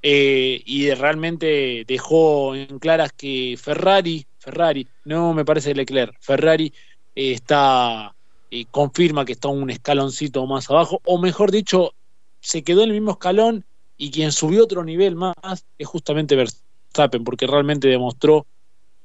Eh, 0.00 0.62
y 0.64 0.88
realmente 0.92 1.84
dejó 1.84 2.54
en 2.54 2.78
claras 2.78 3.12
que 3.12 3.56
Ferrari, 3.60 4.24
Ferrari, 4.38 4.86
no 5.04 5.34
me 5.34 5.44
parece 5.44 5.74
Leclerc, 5.74 6.16
Ferrari 6.20 6.72
eh, 7.16 7.32
está, 7.32 8.14
eh, 8.50 8.64
confirma 8.70 9.24
que 9.24 9.32
está 9.32 9.48
un 9.48 9.70
escaloncito 9.70 10.46
más 10.46 10.70
abajo, 10.70 11.00
o 11.04 11.18
mejor 11.18 11.50
dicho, 11.50 11.94
se 12.40 12.62
quedó 12.62 12.82
en 12.82 12.88
el 12.88 12.94
mismo 12.94 13.12
escalón 13.12 13.64
y 13.96 14.10
quien 14.10 14.32
subió 14.32 14.64
otro 14.64 14.84
nivel 14.84 15.16
más 15.16 15.34
es 15.78 15.86
justamente 15.86 16.36
Verstappen, 16.36 17.24
porque 17.24 17.46
realmente 17.46 17.88
demostró 17.88 18.46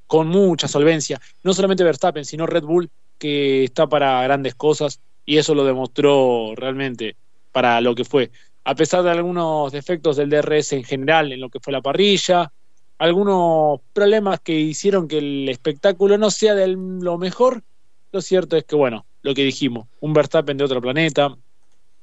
con 0.08 0.28
mucha 0.28 0.68
solvencia, 0.68 1.20
no 1.44 1.54
solamente 1.54 1.84
Verstappen, 1.84 2.26
sino 2.26 2.46
Red 2.46 2.64
Bull, 2.64 2.90
que 3.18 3.66
está 3.66 3.88
para 3.88 4.24
grandes 4.24 4.56
cosas 4.56 5.00
y 5.26 5.38
eso 5.38 5.54
lo 5.54 5.66
demostró 5.66 6.54
realmente 6.56 7.16
para 7.52 7.82
lo 7.82 7.94
que 7.94 8.06
fue. 8.06 8.32
A 8.64 8.76
pesar 8.76 9.04
de 9.04 9.12
algunos 9.12 9.72
defectos 9.72 10.18
del 10.18 10.30
DRS 10.30 10.74
en 10.74 10.84
general 10.84 11.32
en 11.32 11.42
lo 11.42 11.50
que 11.50 11.60
fue 11.60 11.74
la 11.74 11.82
parrilla, 11.82 12.52
algunos 12.98 13.82
problemas 13.94 14.40
que 14.40 14.54
hicieron 14.54 15.08
que 15.08 15.20
el 15.20 15.50
espectáculo 15.50 16.18
no 16.18 16.32
sea 16.32 16.56
de 16.56 16.68
lo 16.68 17.18
mejor, 17.18 17.64
lo 18.12 18.22
cierto 18.22 18.56
es 18.58 18.64
que, 18.64 18.76
bueno, 18.76 19.06
lo 19.22 19.34
que 19.34 19.44
dijimos, 19.44 19.88
un 20.00 20.14
Verstappen 20.14 20.58
de 20.58 20.64
otro 20.64 20.82
planeta, 20.82 21.36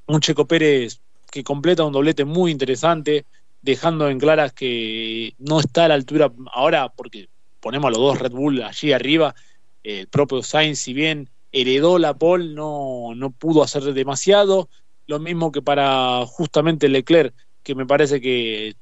un 0.07 0.21
Checo 0.21 0.47
Pérez 0.47 1.01
que 1.35 1.43
completa 1.43 1.83
un 1.83 1.93
doblete 1.93 2.25
muy 2.25 2.53
interesante, 2.53 3.27
dejando 3.61 4.09
en 4.09 4.21
claras 4.21 4.53
que 4.53 5.35
no 5.39 5.59
está 5.59 5.87
a 5.87 5.89
la 5.89 5.95
altura 5.95 6.33
ahora, 6.53 6.91
porque 6.91 7.29
ponemos 7.59 7.89
a 7.89 7.91
los 7.91 7.99
dos 7.99 8.21
Red 8.21 8.31
Bull 8.31 8.63
allí 8.63 8.93
arriba 8.93 9.35
el 9.83 10.07
propio 10.07 10.45
Sainz, 10.45 10.79
si 10.79 10.93
bien 10.93 11.29
heredó 11.51 11.99
la 11.99 12.15
pole, 12.15 12.55
no, 12.55 13.17
no 13.17 13.33
pudo 13.33 13.65
hacer 13.65 13.83
demasiado. 13.83 14.69
Lo 15.09 15.19
mismo 15.19 15.51
que 15.51 15.61
para 15.61 16.25
justamente 16.25 16.89
Leclerc, 16.89 17.35
que 17.65 17.75
me 17.75 17.85
parece 17.85 18.21
que 18.21 18.77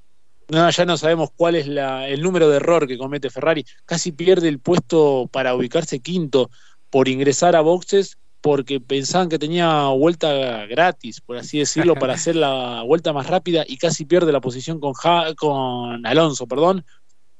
ya 0.50 0.84
no 0.84 0.98
sabemos 0.98 1.30
cuál 1.34 1.54
es 1.54 1.66
la, 1.66 2.06
el 2.06 2.20
número 2.20 2.50
de 2.50 2.56
error 2.56 2.86
que 2.86 2.98
comete 2.98 3.30
Ferrari. 3.30 3.64
Casi 3.86 4.12
pierde 4.12 4.48
el 4.48 4.58
puesto 4.58 5.26
para 5.32 5.54
ubicarse 5.54 6.00
quinto 6.00 6.50
por 6.90 7.08
ingresar 7.08 7.56
a 7.56 7.62
boxes 7.62 8.18
porque 8.42 8.80
pensaban 8.80 9.28
que 9.28 9.38
tenía 9.38 9.86
vuelta 9.86 10.66
gratis, 10.66 11.20
por 11.20 11.36
así 11.38 11.60
decirlo, 11.60 11.94
para 11.94 12.14
hacer 12.14 12.36
la 12.36 12.82
vuelta 12.82 13.12
más 13.12 13.28
rápida 13.28 13.64
y 13.66 13.78
casi 13.78 14.04
pierde 14.04 14.32
la 14.32 14.40
posición 14.40 14.80
con, 14.80 14.92
con 15.36 16.04
Alonso, 16.04 16.46
perdón, 16.46 16.84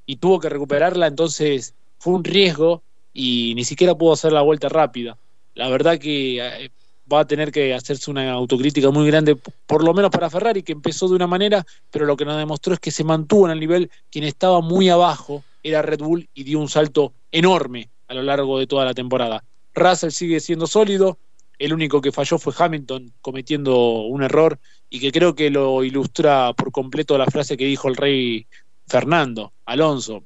y 0.07 0.17
tuvo 0.17 0.39
que 0.39 0.49
recuperarla, 0.49 1.09
entonces 1.09 1.75
fue 1.99 2.15
un 2.15 2.25
riesgo 2.25 2.83
y 3.13 3.53
ni 3.57 3.65
siquiera 3.65 3.97
pudo 3.97 4.13
hacer 4.13 4.33
la 4.33 4.43
vuelta 4.43 4.69
rápida. 4.69 5.19
La 5.55 5.69
verdad 5.69 5.99
que 5.99 6.39
eh, 6.39 6.71
va 7.13 7.21
a 7.21 7.27
tener 7.27 7.51
que 7.51 7.75
hacerse 7.75 8.11
una 8.11 8.31
autocrítica 8.31 8.91
muy 8.91 9.07
grande, 9.09 9.37
por 9.67 9.85
lo 9.85 9.93
menos 9.93 10.11
para 10.13 10.31
Ferrari, 10.31 10.63
que 10.63 10.73
empezó 10.73 11.09
de 11.09 11.17
una 11.17 11.27
manera, 11.27 11.67
pero 11.91 12.07
lo 12.07 12.17
que 12.17 12.25
nos 12.25 12.37
demostró 12.37 12.75
es 12.75 12.81
que 12.81 12.93
se 12.93 13.03
mantuvo 13.03 13.47
en 13.47 13.53
el 13.53 13.61
nivel, 13.61 13.91
quien 14.09 14.25
estaba 14.25 14.61
muy 14.61 14.89
abajo 14.89 15.43
era 15.65 15.83
Red 15.83 16.01
Bull 16.01 16.29
y 16.33 16.45
dio 16.45 16.61
un 16.61 16.69
salto 16.69 17.13
enorme 17.33 17.91
a 18.07 18.15
lo 18.15 18.23
largo 18.23 18.59
de 18.61 18.69
toda 18.69 18.85
la 18.85 18.95
temporada. 18.95 19.43
Russell 19.75 20.11
sigue 20.11 20.41
siendo 20.41 20.67
sólido, 20.67 21.19
el 21.59 21.73
único 21.73 22.01
que 22.01 22.13
falló 22.13 22.39
fue 22.39 22.55
Hamilton 22.57 23.13
cometiendo 23.21 24.03
un 24.03 24.23
error 24.23 24.59
y 24.91 25.01
que 25.01 25.13
creo 25.13 25.35
que 25.35 25.51
lo 25.51 25.85
ilustra 25.85 26.53
por 26.55 26.73
completo 26.73 27.17
la 27.17 27.27
frase 27.27 27.57
que 27.57 27.65
dijo 27.65 27.89
el 27.89 27.97
rey 27.97 28.47
Fernando 28.87 29.53
Alonso 29.65 30.25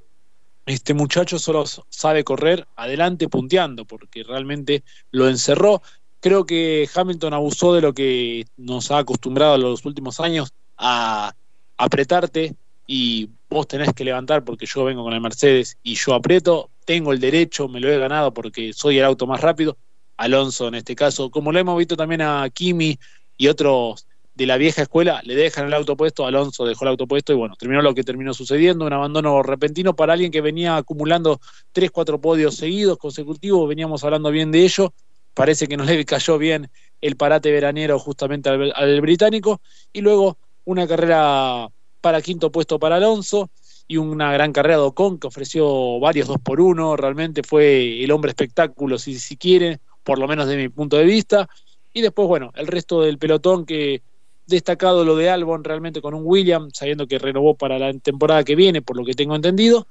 este 0.66 0.94
muchacho 0.94 1.38
solo 1.38 1.64
sabe 1.88 2.24
correr 2.24 2.66
adelante 2.74 3.28
punteando, 3.28 3.84
porque 3.84 4.24
realmente 4.24 4.82
lo 5.12 5.28
encerró. 5.28 5.80
Creo 6.20 6.44
que 6.44 6.88
Hamilton 6.92 7.34
abusó 7.34 7.72
de 7.72 7.80
lo 7.80 7.94
que 7.94 8.44
nos 8.56 8.90
ha 8.90 8.98
acostumbrado 8.98 9.54
en 9.54 9.62
los 9.62 9.84
últimos 9.84 10.18
años 10.18 10.52
a 10.76 11.32
apretarte 11.76 12.56
y 12.84 13.30
vos 13.48 13.68
tenés 13.68 13.92
que 13.92 14.04
levantar 14.04 14.44
porque 14.44 14.66
yo 14.66 14.84
vengo 14.84 15.04
con 15.04 15.12
el 15.12 15.20
Mercedes 15.20 15.78
y 15.84 15.94
yo 15.94 16.14
aprieto, 16.14 16.70
tengo 16.86 17.12
el 17.12 17.20
derecho, 17.20 17.68
me 17.68 17.80
lo 17.80 17.90
he 17.90 17.98
ganado 17.98 18.32
porque 18.32 18.72
soy 18.72 18.98
el 18.98 19.04
auto 19.04 19.26
más 19.26 19.42
rápido. 19.42 19.76
Alonso 20.16 20.68
en 20.68 20.76
este 20.76 20.96
caso, 20.96 21.30
como 21.30 21.52
lo 21.52 21.58
hemos 21.58 21.76
visto 21.76 21.96
también 21.96 22.22
a 22.22 22.48
Kimi 22.48 22.98
y 23.36 23.48
otros 23.48 24.06
de 24.34 24.46
la 24.46 24.56
vieja 24.56 24.82
escuela, 24.82 25.20
le 25.24 25.34
dejan 25.34 25.66
el 25.66 25.74
auto 25.74 25.96
puesto, 25.96 26.26
Alonso 26.26 26.64
dejó 26.64 26.84
el 26.84 26.90
auto 26.90 27.06
puesto 27.06 27.32
y 27.32 27.36
bueno, 27.36 27.56
terminó 27.56 27.82
lo 27.82 27.94
que 27.94 28.04
terminó 28.04 28.34
sucediendo, 28.34 28.84
un 28.84 28.92
abandono 28.92 29.42
repentino 29.42 29.96
para 29.96 30.12
alguien 30.12 30.30
que 30.30 30.42
venía 30.42 30.76
acumulando 30.76 31.40
tres, 31.72 31.90
cuatro 31.90 32.20
podios 32.20 32.54
seguidos, 32.54 32.98
consecutivos, 32.98 33.66
veníamos 33.66 34.04
hablando 34.04 34.30
bien 34.30 34.52
de 34.52 34.62
ello, 34.64 34.92
parece 35.32 35.66
que 35.66 35.78
no 35.78 35.84
le 35.84 36.04
cayó 36.04 36.36
bien 36.36 36.70
el 37.00 37.16
parate 37.16 37.50
veranero 37.50 37.98
justamente 37.98 38.50
al, 38.50 39.00
británico, 39.00 39.60
y 39.92 40.02
luego 40.02 40.36
una 40.64 40.86
carrera 40.86 41.68
para 42.02 42.20
quinto 42.20 42.52
puesto 42.52 42.78
para 42.78 42.96
Alonso, 42.96 43.50
y 43.88 43.96
una 43.96 44.32
gran 44.32 44.52
carrera 44.52 44.76
de 44.76 44.82
Ocon 44.82 45.18
que 45.18 45.28
ofreció 45.28 46.00
varios 46.00 46.28
dos 46.28 46.38
por 46.40 46.60
uno, 46.60 46.96
realmente 46.96 47.42
fue 47.42 48.02
el 48.02 48.10
hombre 48.10 48.30
espectáculo, 48.30 48.98
si, 48.98 49.18
si 49.18 49.36
quiere, 49.36 49.80
por 50.02 50.18
lo 50.18 50.26
menos 50.26 50.48
de 50.48 50.56
mi 50.56 50.68
punto 50.68 50.96
de 50.96 51.04
vista. 51.04 51.48
Y 51.92 52.00
después, 52.00 52.28
bueno, 52.28 52.52
el 52.56 52.66
resto 52.66 53.02
del 53.02 53.18
pelotón 53.18 53.64
que 53.64 54.02
destacado 54.46 55.04
lo 55.04 55.16
de 55.16 55.30
Albon 55.30 55.64
realmente 55.64 56.00
con 56.00 56.14
un 56.14 56.22
William, 56.24 56.70
sabiendo 56.72 57.06
que 57.06 57.18
renovó 57.18 57.54
para 57.54 57.78
la 57.78 57.92
temporada 57.94 58.44
que 58.44 58.54
viene, 58.54 58.82
por 58.82 58.96
lo 58.96 59.04
que 59.04 59.14
tengo 59.14 59.34
entendido. 59.34 59.86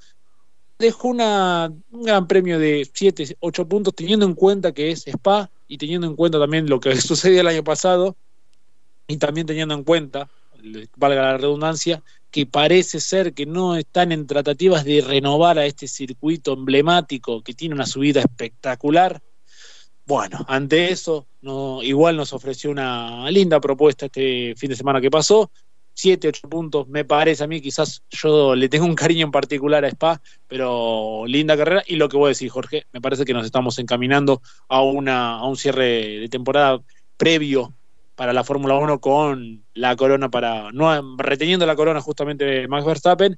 Dejó 0.78 1.10
una, 1.10 1.72
un 1.92 2.04
gran 2.04 2.28
premio 2.28 2.60
de 2.60 2.90
7, 2.92 3.38
8 3.40 3.68
puntos, 3.68 3.96
teniendo 3.96 4.26
en 4.26 4.34
cuenta 4.34 4.74
que 4.74 4.92
es 4.92 5.08
Spa 5.08 5.50
y 5.68 5.78
teniendo 5.78 6.08
en 6.08 6.16
cuenta 6.16 6.40
también 6.40 6.70
lo 6.70 6.80
que 6.80 6.96
sucedió 7.02 7.42
el 7.42 7.48
año 7.48 7.64
pasado 7.64 8.16
y 9.08 9.18
también 9.18 9.48
teniendo 9.48 9.74
en 9.74 9.84
cuenta, 9.84 10.30
valga 10.96 11.22
la 11.22 11.38
redundancia, 11.38 12.02
que 12.36 12.46
parece 12.46 13.00
ser 13.00 13.34
que 13.34 13.46
no 13.46 13.78
están 13.78 14.12
en 14.12 14.28
tratativas 14.28 14.84
de 14.84 15.00
renovar 15.00 15.58
a 15.58 15.66
este 15.66 15.88
circuito 15.88 16.52
emblemático 16.52 17.42
que 17.42 17.54
tiene 17.54 17.76
una 17.76 17.86
subida 17.86 18.20
espectacular 18.20 19.22
bueno, 20.06 20.46
ante 20.50 20.92
eso, 20.92 21.28
no, 21.42 21.82
igual 21.82 22.18
nos 22.18 22.34
ofreció 22.34 22.70
una 22.70 23.32
linda 23.32 23.62
propuesta 23.62 24.08
este 24.08 24.54
fin 24.58 24.70
de 24.70 24.76
semana 24.76 25.00
que 25.00 25.10
pasó. 25.10 25.50
Siete, 25.94 26.28
ocho 26.28 26.50
puntos, 26.50 26.90
me 26.90 27.06
parece 27.06 27.46
a 27.46 27.48
mí, 27.48 27.62
quizás 27.62 28.04
yo 28.10 28.54
le 28.54 28.68
tengo 28.68 28.86
un 28.86 28.96
cariño 28.96 29.26
en 29.26 29.32
particular 29.32 29.86
a 29.86 29.88
Spa, 29.88 30.22
pero 30.46 31.24
linda 31.26 31.56
carrera. 31.56 31.84
Y 31.88 31.96
lo 31.96 32.10
que 32.10 32.18
voy 32.18 32.26
a 32.26 32.30
decir, 32.30 32.50
Jorge, 32.50 32.86
me 32.92 33.00
parece 33.00 33.24
que 33.24 33.34
nos 33.34 33.46
estamos 33.46 33.80
encaminando 33.80 34.42
a, 34.68 34.82
una, 34.82 35.38
a 35.38 35.48
un 35.48 35.56
cierre 35.56 36.20
de 36.20 36.30
temporada 36.30 36.82
previo 37.18 37.74
para 38.16 38.34
la 38.34 38.44
Fórmula 38.44 38.76
1 38.76 39.00
con 39.00 39.64
la 39.74 39.96
corona 39.96 40.30
para, 40.30 40.72
no 40.72 41.18
reteniendo 41.18 41.66
la 41.66 41.76
corona 41.76 42.02
justamente 42.02 42.68
Max 42.68 42.86
Verstappen 42.86 43.38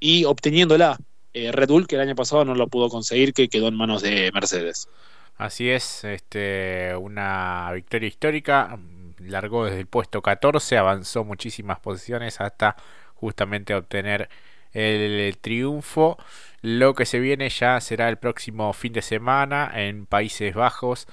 y 0.00 0.24
obteniéndola 0.24 0.98
eh, 1.32 1.52
Red 1.52 1.68
Bull, 1.68 1.86
que 1.86 1.96
el 1.96 2.02
año 2.02 2.14
pasado 2.14 2.44
no 2.44 2.54
lo 2.54 2.68
pudo 2.68 2.88
conseguir, 2.88 3.32
que 3.32 3.48
quedó 3.48 3.68
en 3.68 3.76
manos 3.76 4.02
de 4.02 4.30
Mercedes. 4.32 4.88
Así 5.36 5.68
es, 5.68 6.04
este, 6.04 6.96
una 6.96 7.70
victoria 7.72 8.08
histórica. 8.08 8.78
Largó 9.18 9.66
desde 9.66 9.80
el 9.80 9.86
puesto 9.86 10.22
14, 10.22 10.78
avanzó 10.78 11.24
muchísimas 11.24 11.78
posiciones 11.80 12.40
hasta 12.40 12.76
justamente 13.14 13.74
obtener 13.74 14.28
el 14.72 15.36
triunfo. 15.38 16.18
Lo 16.62 16.94
que 16.94 17.06
se 17.06 17.18
viene 17.18 17.48
ya 17.48 17.80
será 17.80 18.08
el 18.08 18.18
próximo 18.18 18.72
fin 18.72 18.92
de 18.92 19.02
semana 19.02 19.70
en 19.74 20.06
Países 20.06 20.54
Bajos, 20.54 21.06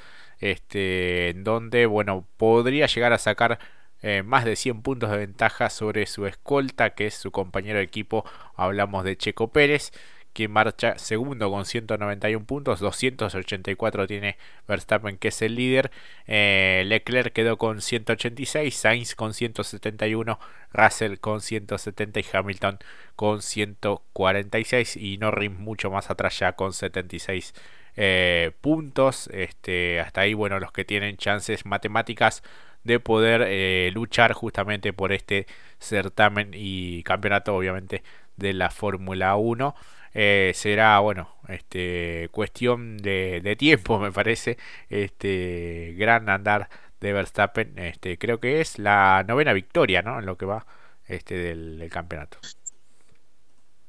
este, 0.44 1.34
donde 1.38 1.86
bueno 1.86 2.28
podría 2.36 2.88
llegar 2.88 3.14
a 3.14 3.18
sacar 3.18 3.60
eh, 4.02 4.24
más 4.24 4.44
de 4.44 4.58
100 4.58 4.82
puntos 4.82 5.10
de 5.10 5.18
ventaja 5.18 5.70
sobre 5.70 6.06
su 6.06 6.26
escolta, 6.26 6.92
que 6.92 7.08
es 7.08 7.14
su 7.14 7.32
compañero 7.32 7.78
de 7.78 7.86
equipo. 7.86 8.26
Hablamos 8.56 9.06
de 9.06 9.16
Checo 9.18 9.54
Pérez 9.54 9.94
que 10.34 10.48
marcha 10.48 10.98
segundo 10.98 11.50
con 11.52 11.66
191 11.66 12.46
puntos, 12.46 12.80
284 12.80 14.08
tiene 14.08 14.38
Verstappen 14.68 15.18
que 15.18 15.28
es 15.28 15.42
el 15.44 15.56
líder, 15.56 15.92
eh, 16.26 16.84
Leclerc 16.88 17.32
quedó 17.32 17.58
con 17.58 17.82
186, 17.82 18.76
Sainz 18.76 19.16
con 19.16 19.34
171, 19.36 20.40
Russell 20.74 21.18
con 21.20 21.40
170 21.40 22.20
y 22.20 22.26
Hamilton 22.34 22.80
con 23.16 23.44
146 23.44 24.98
y 24.98 25.18
Norris 25.20 25.52
mucho 25.52 25.92
más 25.92 26.10
atrás 26.10 26.40
ya 26.40 26.54
con 26.54 26.74
76 26.74 27.54
eh, 27.96 28.52
puntos, 28.62 29.28
este, 29.34 30.00
hasta 30.00 30.22
ahí 30.22 30.34
bueno 30.34 30.60
los 30.60 30.72
que 30.72 30.86
tienen 30.86 31.18
chances 31.18 31.66
matemáticas 31.66 32.44
de 32.84 33.00
poder 33.00 33.44
eh, 33.48 33.92
luchar 33.94 34.34
justamente 34.34 34.94
por 34.94 35.14
este 35.14 35.48
certamen 35.80 36.52
y 36.54 37.04
campeonato 37.04 37.56
obviamente 37.56 38.04
de 38.38 38.54
la 38.54 38.70
Fórmula 38.70 39.36
1. 39.36 39.76
eh, 40.14 40.52
será, 40.56 41.00
bueno, 41.00 41.36
este, 41.48 42.30
cuestión 42.32 42.98
de, 42.98 43.42
de, 43.44 43.56
tiempo, 43.56 44.00
me 44.00 44.12
parece, 44.12 44.58
este 44.90 45.96
gran 45.98 46.30
andar 46.30 46.70
de 47.00 47.14
Verstappen. 47.14 47.78
Este, 47.80 48.18
creo 48.18 48.40
que 48.40 48.62
es 48.62 48.80
la 48.80 49.24
novena 49.28 49.54
victoria, 49.54 50.02
¿no? 50.02 50.20
En 50.20 50.26
lo 50.26 50.38
que 50.38 50.46
va 50.46 50.66
este 51.08 51.36
del, 51.36 51.90
campeonato. 51.92 52.38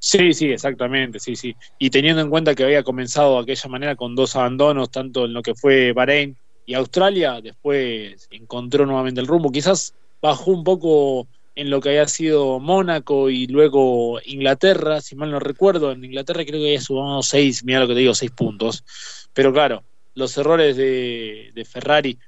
Sí, 0.07 0.35
sí, 0.35 0.53
exactamente, 0.53 1.19
sí, 1.19 1.35
sí. 1.35 1.57
Y 1.79 1.89
teniendo 1.89 2.21
en 2.21 2.29
cuenta 2.29 2.55
que 2.55 2.63
había 2.63 2.83
comenzado 2.83 3.37
de 3.37 3.43
aquella 3.45 3.71
manera 3.71 3.97
con 3.97 4.15
dos 4.15 4.37
abandonos, 4.37 4.91
tanto 4.91 5.25
en 5.25 5.33
lo 5.33 5.41
que 5.41 5.55
fue 5.55 5.95
Bahrein 5.95 6.37
y 6.67 6.75
Australia, 6.75 7.41
después 7.41 8.29
encontró 8.31 8.85
nuevamente 8.85 9.23
el 9.23 9.27
rumbo. 9.27 9.51
Quizás 9.51 9.95
bajó 10.21 10.51
un 10.51 10.63
poco 10.63 11.27
en 11.55 11.71
lo 11.71 11.81
que 11.81 11.89
había 11.89 12.07
sido 12.07 12.61
Mónaco 12.61 13.31
y 13.31 13.47
luego 13.47 14.21
Inglaterra, 14.27 15.01
si 15.01 15.17
mal 15.17 15.31
no 15.31 15.41
recuerdo, 15.41 15.91
en 15.93 16.05
Inglaterra 16.05 16.45
creo 16.45 16.61
que 16.61 16.67
había 16.67 16.83
subido 16.83 17.23
seis, 17.23 17.65
mira 17.65 17.81
lo 17.81 17.89
que 17.89 17.95
te 17.95 18.01
digo, 18.01 18.15
seis 18.15 18.31
puntos. 18.31 18.85
Pero 19.33 19.55
claro, 19.55 19.85
los 20.15 20.37
errores 20.37 20.77
de, 20.77 21.67
Ferrari 21.67 22.19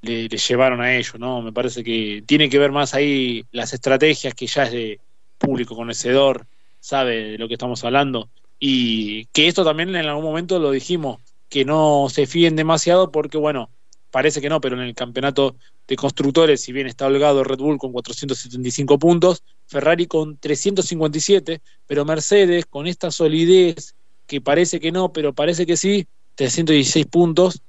le, 0.00 0.28
llevaron 0.28 0.80
a 0.80 0.94
ello, 0.96 1.14
¿no? 1.18 1.42
Me 1.42 1.52
parece 1.52 1.82
que 1.82 2.22
tiene 2.24 2.48
que 2.48 2.60
ver 2.60 2.70
más 2.70 2.94
ahí 2.94 3.42
las 3.50 3.72
estrategias 3.72 4.32
que 4.32 4.46
ya 4.46 4.62
es 4.62 4.70
de 4.70 5.00
público 5.38 5.74
conocedor, 5.74 6.46
sabe 6.86 7.32
de 7.32 7.38
lo 7.38 7.48
que 7.48 7.54
estamos 7.54 7.82
hablando. 7.84 8.28
Y 8.60 9.26
que 9.26 9.48
esto 9.48 9.64
también 9.64 9.88
en 9.96 10.06
algún 10.06 10.24
momento 10.24 10.60
lo 10.60 10.70
dijimos, 10.70 11.20
que 11.48 11.64
no 11.64 12.06
se 12.08 12.26
fíen 12.26 12.54
demasiado 12.54 13.10
porque, 13.10 13.38
bueno, 13.38 13.70
parece 14.12 14.40
que 14.40 14.48
no, 14.48 14.60
pero 14.60 14.76
en 14.76 14.82
el 14.82 14.94
campeonato 14.94 15.56
de 15.88 15.96
constructores, 15.96 16.60
si 16.60 16.72
bien 16.72 16.86
está 16.86 17.06
holgado 17.06 17.42
Red 17.42 17.58
Bull 17.58 17.78
con 17.78 17.92
475 17.92 19.00
puntos, 19.00 19.42
Ferrari 19.66 20.06
con 20.06 20.38
357, 20.38 21.60
pero 21.88 22.04
Mercedes 22.04 22.66
con 22.66 22.86
esta 22.86 23.10
solidez 23.10 23.96
que 24.28 24.40
parece 24.40 24.78
que 24.78 24.92
no, 24.92 25.12
pero 25.12 25.32
parece 25.32 25.66
que 25.66 25.76
sí, 25.76 26.06
316 26.36 27.06
puntos, 27.06 27.62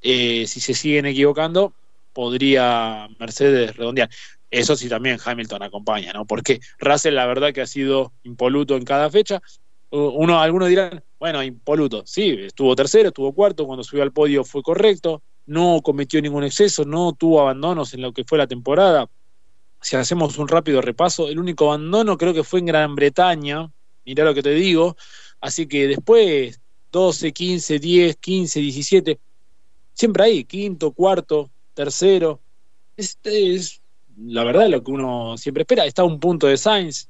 eh, 0.00 0.46
si 0.46 0.60
se 0.60 0.72
siguen 0.72 1.04
equivocando, 1.04 1.74
podría 2.14 3.08
Mercedes 3.18 3.76
redondear. 3.76 4.08
Eso 4.54 4.76
sí 4.76 4.88
también 4.88 5.18
Hamilton 5.22 5.64
acompaña, 5.64 6.12
¿no? 6.12 6.26
Porque 6.26 6.60
Russell 6.78 7.14
la 7.14 7.26
verdad 7.26 7.52
que 7.52 7.60
ha 7.60 7.66
sido 7.66 8.12
impoluto 8.22 8.76
en 8.76 8.84
cada 8.84 9.10
fecha. 9.10 9.42
Uno, 9.90 10.40
algunos 10.40 10.68
dirán, 10.68 11.02
bueno, 11.18 11.42
impoluto, 11.42 12.04
sí, 12.06 12.36
estuvo 12.40 12.76
tercero, 12.76 13.08
estuvo 13.08 13.32
cuarto, 13.32 13.66
cuando 13.66 13.82
subió 13.82 14.04
al 14.04 14.12
podio 14.12 14.44
fue 14.44 14.62
correcto, 14.62 15.22
no 15.46 15.80
cometió 15.82 16.22
ningún 16.22 16.44
exceso, 16.44 16.84
no 16.84 17.12
tuvo 17.12 17.40
abandonos 17.40 17.94
en 17.94 18.02
lo 18.02 18.12
que 18.12 18.24
fue 18.24 18.38
la 18.38 18.46
temporada. 18.46 19.08
Si 19.80 19.96
hacemos 19.96 20.38
un 20.38 20.46
rápido 20.46 20.80
repaso, 20.80 21.28
el 21.28 21.38
único 21.38 21.66
abandono 21.66 22.16
creo 22.16 22.32
que 22.32 22.44
fue 22.44 22.60
en 22.60 22.66
Gran 22.66 22.94
Bretaña, 22.94 23.70
mirá 24.04 24.24
lo 24.24 24.34
que 24.34 24.42
te 24.42 24.50
digo, 24.50 24.96
así 25.40 25.66
que 25.66 25.88
después 25.88 26.60
12, 26.92 27.32
15, 27.32 27.78
10, 27.80 28.16
15, 28.16 28.60
17, 28.60 29.18
siempre 29.92 30.24
ahí, 30.24 30.44
quinto, 30.44 30.92
cuarto, 30.92 31.50
tercero. 31.74 32.40
Este 32.96 33.54
es 33.54 33.83
la 34.16 34.44
verdad 34.44 34.68
lo 34.68 34.82
que 34.82 34.90
uno 34.90 35.36
siempre 35.36 35.62
espera. 35.62 35.84
Está 35.84 36.02
a 36.02 36.06
un 36.06 36.20
punto 36.20 36.46
de 36.46 36.56
Sainz. 36.56 37.08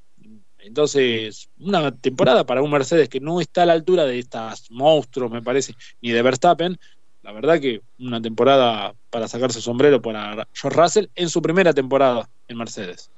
Entonces, 0.59 1.51
una 1.59 1.95
temporada 1.95 2.47
para 2.47 2.63
un 2.63 2.71
Mercedes 2.71 3.09
que 3.09 3.21
no 3.21 3.41
está 3.41 3.65
a 3.65 3.67
la 3.67 3.75
altura 3.75 4.05
de 4.05 4.19
estas 4.19 4.71
monstruos, 4.71 5.31
me 5.31 5.43
parece, 5.43 5.75
ni 6.01 6.11
de 6.11 6.23
Verstappen. 6.23 6.79
La 7.23 7.33
verdad 7.33 7.61
que 7.61 7.83
una 7.99 8.21
temporada 8.21 8.95
para 9.11 9.29
sacarse 9.29 9.61
sombrero 9.61 10.01
para 10.01 10.47
George 10.55 10.81
Russell 10.81 11.07
en 11.15 11.29
su 11.29 11.43
primera 11.43 11.75
temporada 11.75 12.29
en 12.49 12.57
Mercedes. 12.57 13.11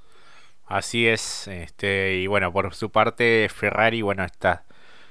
Así 0.67 1.07
es, 1.07 1.47
este, 1.47 2.17
y 2.17 2.27
bueno, 2.27 2.53
por 2.53 2.75
su 2.75 2.91
parte 2.91 3.49
Ferrari, 3.49 4.03
bueno, 4.03 4.25
esta 4.25 4.65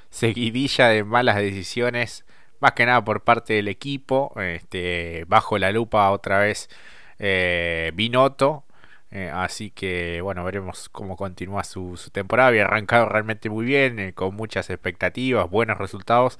seguidilla 0.09 0.89
de 0.89 1.05
malas 1.05 1.37
decisiones 1.37 2.25
más 2.59 2.73
que 2.73 2.85
nada 2.85 3.03
por 3.03 3.23
parte 3.23 3.53
del 3.53 3.67
equipo, 3.67 4.33
este, 4.41 5.25
bajo 5.27 5.57
la 5.57 5.71
lupa 5.71 6.11
otra 6.11 6.39
vez 6.39 6.69
eh, 7.19 7.91
eh, 9.11 9.31
así 9.33 9.71
que 9.71 10.21
bueno, 10.21 10.43
veremos 10.43 10.89
cómo 10.89 11.15
continúa 11.15 11.63
su, 11.63 11.97
temporada. 12.11 12.49
Había 12.49 12.65
arrancado 12.65 13.07
realmente 13.07 13.49
muy 13.49 13.65
bien, 13.65 13.99
eh, 13.99 14.13
con 14.13 14.35
muchas 14.35 14.69
expectativas, 14.69 15.49
buenos 15.49 15.77
resultados 15.77 16.39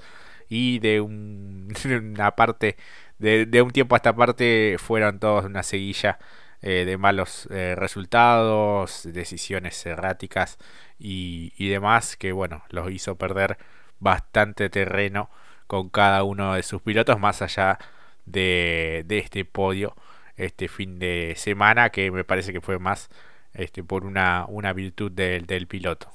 y 0.49 0.79
de, 0.79 1.01
un, 1.01 1.73
una 1.85 2.35
parte, 2.35 2.77
de, 3.19 3.61
un 3.61 3.71
tiempo 3.71 3.95
a 3.95 3.97
esta 3.97 4.15
parte 4.15 4.77
fueron 4.79 5.19
todos 5.19 5.45
una 5.45 5.63
seguilla 5.63 6.19
de 6.61 6.97
malos 6.97 7.47
resultados, 7.51 9.03
decisiones 9.13 9.85
erráticas 9.85 10.57
y 10.97 11.69
demás 11.69 12.17
que 12.17 12.31
bueno, 12.31 12.63
los 12.69 12.89
hizo 12.89 13.17
perder 13.17 13.59
bastante 13.99 14.69
terreno 14.71 15.29
con 15.67 15.89
cada 15.89 16.23
uno 16.23 16.53
de 16.55 16.63
sus 16.63 16.81
pilotos, 16.81 17.19
más 17.19 17.41
allá 17.41 17.79
de, 18.25 19.05
este 19.09 19.45
podio 19.45 19.95
este 20.37 20.67
fin 20.67 20.99
de 20.99 21.33
semana, 21.37 21.89
que 21.89 22.11
me 22.11 22.23
parece 22.23 22.53
que 22.53 22.61
fue 22.61 22.79
más 22.79 23.09
este, 23.53 23.83
por 23.83 24.05
una, 24.05 24.45
una 24.47 24.73
virtud 24.73 25.11
del, 25.11 25.45
del 25.45 25.67
piloto. 25.67 26.11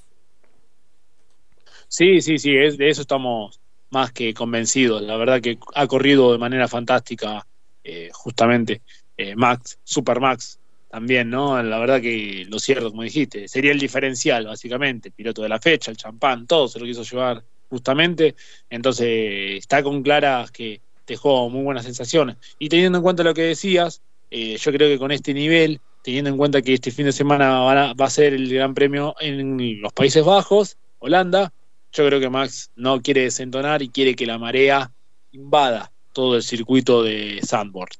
Sí, 1.89 2.21
sí, 2.21 2.39
sí, 2.39 2.57
es, 2.57 2.79
de 2.79 2.89
eso 2.89 3.03
estamos 3.03 3.61
más 3.91 4.13
que 4.13 4.33
convencidos. 4.35 5.03
La 5.03 5.17
verdad 5.17 5.41
que 5.41 5.59
ha 5.75 5.87
corrido 5.87 6.33
de 6.33 6.39
manera 6.39 6.69
fantástica, 6.69 7.47
eh, 7.83 8.11
justamente, 8.13 8.83
eh, 9.17 9.35
Max, 9.35 9.79
Super 9.85 10.21
Max, 10.21 10.61
también, 10.89 11.31
¿no? 11.31 11.63
La 11.63 11.79
verdad 11.79 12.01
que 12.01 12.45
lo 12.49 12.59
cierto, 12.59 12.91
como 12.91 13.03
dijiste, 13.03 13.49
sería 13.49 13.73
el 13.73 13.79
diferencial, 13.79 14.47
básicamente, 14.47 15.11
piloto 15.11 15.43
de 15.43 15.49
la 15.49 15.61
fecha, 15.61 15.91
el 15.91 15.97
champán, 15.97 16.47
todo 16.47 16.69
se 16.69 16.81
lo 16.81 16.87
quiso 16.87 17.03
llevar 17.03 17.45
justamente. 17.69 18.35
Entonces, 18.69 19.59
está 19.59 19.83
con 19.83 20.03
claras 20.03 20.51
que 20.51 20.81
dejó 21.07 21.49
muy 21.49 21.63
buenas 21.63 21.85
sensaciones. 21.85 22.37
Y 22.59 22.69
teniendo 22.69 22.99
en 22.99 23.03
cuenta 23.03 23.23
lo 23.23 23.35
que 23.35 23.43
decías, 23.43 24.03
eh, 24.31 24.57
yo 24.57 24.73
creo 24.73 24.89
que 24.89 24.99
con 24.99 25.11
este 25.11 25.35
nivel, 25.35 25.81
teniendo 26.03 26.31
en 26.31 26.37
cuenta 26.37 26.63
que 26.63 26.75
este 26.75 26.91
fin 26.91 27.07
de 27.07 27.13
semana 27.13 27.61
va 27.61 28.05
a, 28.05 28.11
ser 28.11 28.33
el 28.33 28.53
Gran 28.53 28.75
Premio 28.75 29.15
en 29.21 29.81
los 29.81 29.93
Países 29.93 30.25
Bajos, 30.25 30.77
Holanda, 30.99 31.53
yo 31.93 32.07
creo 32.07 32.21
que 32.21 32.31
Max 32.31 32.71
no 32.77 33.01
quiere 33.03 33.23
desentonar 33.23 33.83
y 33.83 33.89
quiere 33.89 34.15
que 34.15 34.27
la 34.27 34.39
marea 34.39 34.93
invada 35.33 35.91
todo 36.13 36.37
el 36.37 36.43
circuito 36.43 37.03
de 37.03 37.41
Sandboard. 37.43 37.91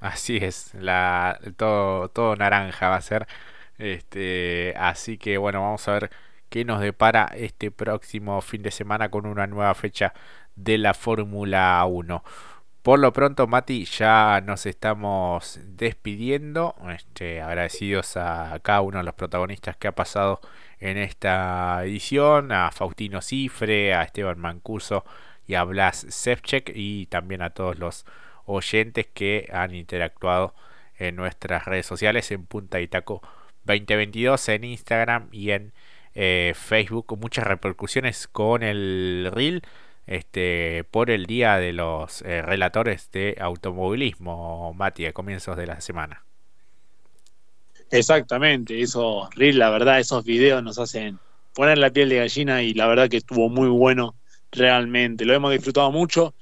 Así 0.00 0.36
es, 0.36 0.72
la, 0.74 1.40
todo, 1.56 2.08
todo 2.08 2.36
naranja 2.36 2.88
va 2.88 2.96
a 2.96 3.00
ser. 3.00 3.26
Este, 3.78 4.74
así 4.76 5.18
que 5.18 5.38
bueno, 5.38 5.62
vamos 5.62 5.86
a 5.88 5.92
ver 5.92 6.10
que 6.48 6.64
nos 6.64 6.80
depara 6.80 7.30
este 7.34 7.70
próximo 7.70 8.40
fin 8.40 8.62
de 8.62 8.70
semana 8.70 9.10
con 9.10 9.26
una 9.26 9.46
nueva 9.46 9.74
fecha 9.74 10.14
de 10.56 10.78
la 10.78 10.94
Fórmula 10.94 11.84
1. 11.86 12.22
Por 12.88 13.00
lo 13.00 13.12
pronto, 13.12 13.46
Mati, 13.46 13.84
ya 13.84 14.40
nos 14.40 14.64
estamos 14.64 15.60
despidiendo. 15.62 16.74
Este, 16.90 17.42
agradecidos 17.42 18.16
a 18.16 18.58
cada 18.62 18.80
uno 18.80 18.96
de 18.96 19.04
los 19.04 19.12
protagonistas 19.12 19.76
que 19.76 19.88
ha 19.88 19.94
pasado 19.94 20.40
en 20.80 20.96
esta 20.96 21.84
edición, 21.84 22.50
a 22.50 22.70
Faustino 22.70 23.20
Cifre, 23.20 23.92
a 23.92 24.04
Esteban 24.04 24.38
Mancuso 24.38 25.04
y 25.46 25.52
a 25.52 25.64
Blas 25.64 26.06
Sevchek 26.08 26.72
y 26.74 27.04
también 27.08 27.42
a 27.42 27.50
todos 27.50 27.78
los 27.78 28.06
oyentes 28.46 29.06
que 29.06 29.50
han 29.52 29.74
interactuado 29.74 30.54
en 30.96 31.14
nuestras 31.16 31.66
redes 31.66 31.84
sociales 31.84 32.30
en 32.30 32.46
Punta 32.46 32.80
y 32.80 32.88
Taco 32.88 33.20
2022 33.66 34.48
en 34.48 34.64
Instagram 34.64 35.28
y 35.30 35.50
en 35.50 35.74
eh, 36.14 36.54
Facebook 36.56 37.18
muchas 37.20 37.46
repercusiones 37.46 38.28
con 38.28 38.62
el 38.62 39.30
reel 39.30 39.62
este, 40.08 40.84
por 40.90 41.10
el 41.10 41.26
día 41.26 41.58
de 41.58 41.72
los 41.72 42.22
eh, 42.22 42.42
relatores 42.42 43.10
de 43.12 43.36
automovilismo, 43.38 44.72
Mati, 44.74 45.06
a 45.06 45.12
comienzos 45.12 45.56
de 45.56 45.66
la 45.66 45.80
semana. 45.80 46.24
Exactamente, 47.90 48.80
esos 48.80 49.32
reel, 49.34 49.58
la 49.58 49.70
verdad, 49.70 50.00
esos 50.00 50.24
videos 50.24 50.62
nos 50.62 50.78
hacen 50.78 51.18
poner 51.54 51.78
la 51.78 51.90
piel 51.90 52.08
de 52.08 52.16
gallina 52.16 52.62
y 52.62 52.74
la 52.74 52.86
verdad 52.86 53.08
que 53.08 53.18
estuvo 53.18 53.48
muy 53.48 53.68
bueno 53.68 54.14
realmente. 54.50 55.24
Lo 55.24 55.34
hemos 55.34 55.52
disfrutado 55.52 55.90
mucho, 55.92 56.34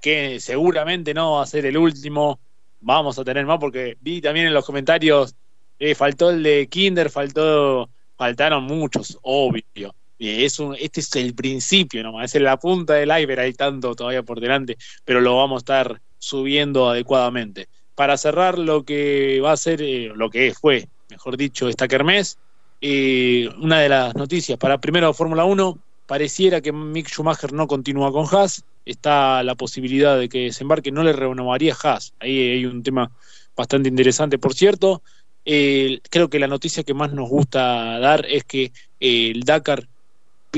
que 0.00 0.38
seguramente 0.40 1.14
no 1.14 1.32
va 1.32 1.42
a 1.42 1.46
ser 1.46 1.66
el 1.66 1.76
último. 1.76 2.38
Vamos 2.80 3.18
a 3.18 3.24
tener 3.24 3.46
más 3.46 3.58
porque 3.58 3.96
vi 4.00 4.20
también 4.20 4.46
en 4.46 4.54
los 4.54 4.66
comentarios, 4.66 5.34
eh, 5.78 5.94
faltó 5.94 6.30
el 6.30 6.42
de 6.42 6.66
Kinder, 6.68 7.10
faltó 7.10 7.88
faltaron 8.16 8.64
muchos, 8.64 9.18
obvio. 9.22 9.94
Es 10.28 10.58
un, 10.58 10.76
este 10.78 11.00
es 11.00 11.14
el 11.16 11.34
principio 11.34 12.02
nomás, 12.02 12.34
es 12.34 12.42
la 12.42 12.58
punta 12.58 12.94
del 12.94 13.10
iceberg, 13.10 13.40
hay 13.40 13.52
tanto 13.52 13.94
todavía 13.94 14.22
por 14.22 14.40
delante, 14.40 14.76
pero 15.04 15.20
lo 15.20 15.36
vamos 15.36 15.58
a 15.58 15.62
estar 15.62 16.00
subiendo 16.18 16.88
adecuadamente. 16.88 17.68
Para 17.94 18.16
cerrar 18.16 18.58
lo 18.58 18.84
que 18.84 19.40
va 19.40 19.52
a 19.52 19.56
ser, 19.56 19.82
eh, 19.82 20.10
lo 20.14 20.30
que 20.30 20.52
fue, 20.52 20.88
mejor 21.10 21.36
dicho, 21.36 21.68
esta 21.68 21.86
Kermés, 21.86 22.38
eh, 22.80 23.48
una 23.60 23.80
de 23.80 23.88
las 23.88 24.14
noticias 24.14 24.58
para 24.58 24.78
primero 24.78 25.12
Fórmula 25.14 25.44
1, 25.44 25.78
pareciera 26.06 26.60
que 26.60 26.72
Mick 26.72 27.08
Schumacher 27.08 27.52
no 27.52 27.66
continúa 27.66 28.12
con 28.12 28.26
Haas, 28.30 28.64
está 28.84 29.42
la 29.42 29.54
posibilidad 29.54 30.18
de 30.18 30.28
que 30.28 30.44
desembarque, 30.44 30.90
no 30.90 31.02
le 31.02 31.12
renovaría 31.12 31.76
Haas, 31.80 32.14
ahí 32.20 32.38
hay 32.38 32.66
un 32.66 32.82
tema 32.82 33.10
bastante 33.56 33.88
interesante, 33.88 34.38
por 34.38 34.54
cierto, 34.54 35.02
creo 35.44 36.30
que 36.30 36.38
la 36.38 36.46
noticia 36.46 36.82
que 36.82 36.94
más 36.94 37.12
nos 37.12 37.28
gusta 37.28 37.98
dar 37.98 38.24
es 38.26 38.44
que 38.44 38.72
eh, 39.00 39.30
el 39.30 39.42
Dakar 39.42 39.86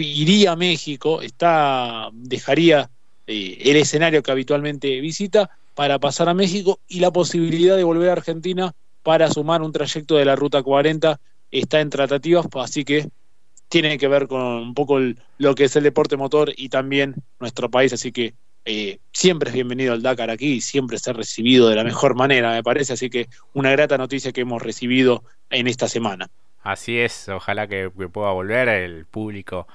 iría 0.03 0.53
a 0.53 0.57
México, 0.57 1.23
está, 1.23 2.11
dejaría 2.13 2.91
eh, 3.27 3.59
el 3.61 3.77
escenario 3.77 4.23
que 4.23 4.31
habitualmente 4.31 5.01
visita 5.01 5.51
para 5.75 5.99
pasar 5.99 6.29
a 6.29 6.35
México 6.35 6.81
y 6.89 7.01
la 7.01 7.11
posibilidad 7.11 7.77
de 7.77 7.85
volver 7.85 8.09
a 8.09 8.13
Argentina 8.13 8.73
para 9.03 9.31
sumar 9.31 9.63
un 9.63 9.73
trayecto 9.73 10.17
de 10.17 10.25
la 10.25 10.37
Ruta 10.37 10.63
40 10.63 11.21
está 11.51 11.81
en 11.81 11.91
tratativas, 11.91 12.47
así 12.55 12.85
que 12.85 13.09
tiene 13.69 13.99
que 13.99 14.09
ver 14.09 14.27
con 14.29 14.43
un 14.43 14.75
poco 14.75 14.99
lo 15.39 15.55
que 15.55 15.65
es 15.65 15.77
el 15.77 15.85
deporte 15.85 16.17
motor 16.17 16.53
y 16.57 16.69
también 16.69 17.15
nuestro 17.41 17.71
país, 17.71 17.93
así 17.93 18.13
que 18.13 18.35
eh, 18.65 18.99
siempre 19.13 19.51
es 19.51 19.55
bienvenido 19.55 19.93
al 19.93 20.03
Dakar 20.03 20.31
aquí 20.31 20.55
y 20.55 20.61
siempre 20.61 20.99
ha 21.05 21.13
recibido 21.13 21.69
de 21.69 21.77
la 21.77 21.85
mejor 21.85 22.17
manera, 22.17 22.53
me 22.53 22.63
parece, 22.63 22.95
así 22.95 23.11
que 23.11 23.29
una 23.55 23.71
grata 23.71 23.97
noticia 23.97 24.33
que 24.33 24.41
hemos 24.41 24.63
recibido 24.63 25.25
en 25.51 25.67
esta 25.69 25.89
semana. 25.89 26.29
Así 26.63 26.99
es, 26.99 27.29
ojalá 27.29 27.69
que, 27.69 27.91
pueda 27.91 28.33
volver, 28.33 28.69
el 28.69 29.07
público 29.07 29.69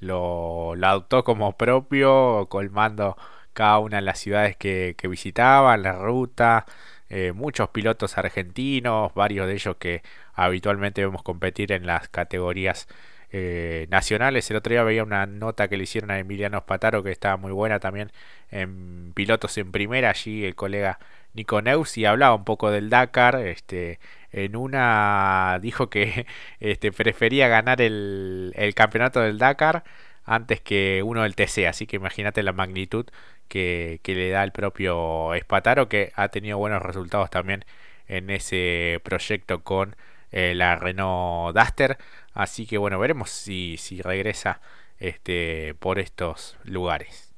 lo, 0.00 0.74
adoptó 0.82 1.24
como 1.24 1.56
propio, 1.56 2.46
colmando 2.48 3.16
cada 3.52 3.78
una 3.78 3.96
de 3.98 4.02
las 4.02 4.18
ciudades 4.18 4.56
que, 4.56 4.94
visitaban, 5.08 5.82
la 5.82 5.92
ruta, 5.94 6.66
eh, 7.08 7.32
muchos 7.32 7.70
pilotos 7.70 8.18
argentinos, 8.18 9.14
varios 9.14 9.46
de 9.46 9.54
ellos 9.54 9.76
que 9.78 10.02
habitualmente 10.34 11.02
vemos 11.04 11.22
competir 11.22 11.72
en 11.72 11.86
las 11.86 12.08
categorías 12.08 12.88
eh, 13.32 13.86
nacionales. 13.90 14.50
El 14.50 14.58
otro 14.58 14.72
día 14.72 14.82
veía 14.84 15.02
una 15.02 15.26
nota 15.26 15.68
que 15.68 15.76
le 15.76 15.84
hicieron 15.84 16.10
a 16.10 16.18
Emiliano 16.18 16.58
Spataro 16.60 17.02
que 17.02 17.10
estaba 17.10 17.36
muy 17.36 17.52
buena 17.52 17.80
también 17.80 18.12
en 18.50 19.12
pilotos 19.14 19.58
en 19.58 19.72
primera, 19.72 20.10
allí 20.10 20.44
el 20.44 20.54
colega 20.54 20.98
Nico 21.34 21.60
Neus 21.62 21.98
y 21.98 22.04
hablaba 22.04 22.34
un 22.34 22.44
poco 22.44 22.70
del 22.70 22.90
Dakar, 22.90 23.36
este 23.36 23.98
en 24.36 24.56
una 24.56 25.58
dijo 25.62 25.90
que 25.90 26.26
este, 26.60 26.92
prefería 26.92 27.48
ganar 27.48 27.80
el, 27.80 28.52
el 28.56 28.74
campeonato 28.74 29.20
del 29.20 29.38
Dakar 29.38 29.84
antes 30.24 30.60
que 30.60 31.02
uno 31.04 31.22
del 31.22 31.34
TC, 31.36 31.66
así 31.68 31.86
que 31.86 31.96
imagínate 31.96 32.42
la 32.42 32.52
magnitud 32.52 33.06
que, 33.48 34.00
le 34.04 34.30
da 34.30 34.44
el 34.44 34.52
propio 34.52 35.34
Espataro, 35.34 35.88
que 35.88 36.12
ha 36.16 36.28
tenido 36.28 36.58
buenos 36.58 36.82
resultados 36.82 37.30
también 37.30 37.64
en 38.08 38.30
ese 38.30 39.00
proyecto 39.04 39.62
con 39.62 39.96
eh, 40.32 40.54
la 40.54 40.76
Renault 40.76 41.56
Duster. 41.56 41.98
Así 42.34 42.66
que 42.66 42.78
bueno, 42.78 42.98
veremos 42.98 43.30
si, 43.30 43.76
si 43.78 44.02
regresa 44.02 44.60
este, 44.98 45.74
por 45.78 45.98
estos 45.98 46.56
lugares. 46.64 47.32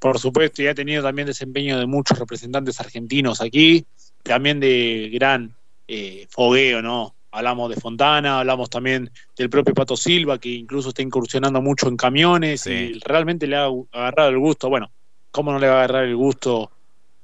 Por 0.00 0.18
supuesto, 0.18 0.62
y 0.62 0.68
ha 0.68 0.74
tenido 0.74 1.02
también 1.02 1.26
desempeño 1.26 1.78
de 1.78 1.86
muchos 1.86 2.18
representantes 2.18 2.80
argentinos 2.80 3.40
aquí, 3.40 3.86
también 4.26 4.60
de 4.60 5.10
gran 5.12 5.54
eh, 5.88 6.26
fogueo, 6.30 6.82
¿no? 6.82 7.16
hablamos 7.36 7.68
de 7.68 7.76
Fontana, 7.76 8.40
hablamos 8.40 8.70
también 8.70 9.10
del 9.36 9.50
propio 9.50 9.74
Pato 9.74 9.96
Silva, 9.96 10.38
que 10.38 10.48
incluso 10.48 10.88
está 10.88 11.02
incursionando 11.02 11.60
mucho 11.60 11.88
en 11.88 11.96
camiones 11.96 12.66
y 12.66 12.94
realmente 13.00 13.46
le 13.46 13.56
ha 13.56 13.68
agarrado 13.92 14.30
el 14.30 14.38
gusto. 14.38 14.70
Bueno, 14.70 14.90
¿cómo 15.30 15.52
no 15.52 15.58
le 15.58 15.68
va 15.68 15.74
a 15.74 15.76
agarrar 15.84 16.04
el 16.04 16.16
gusto 16.16 16.70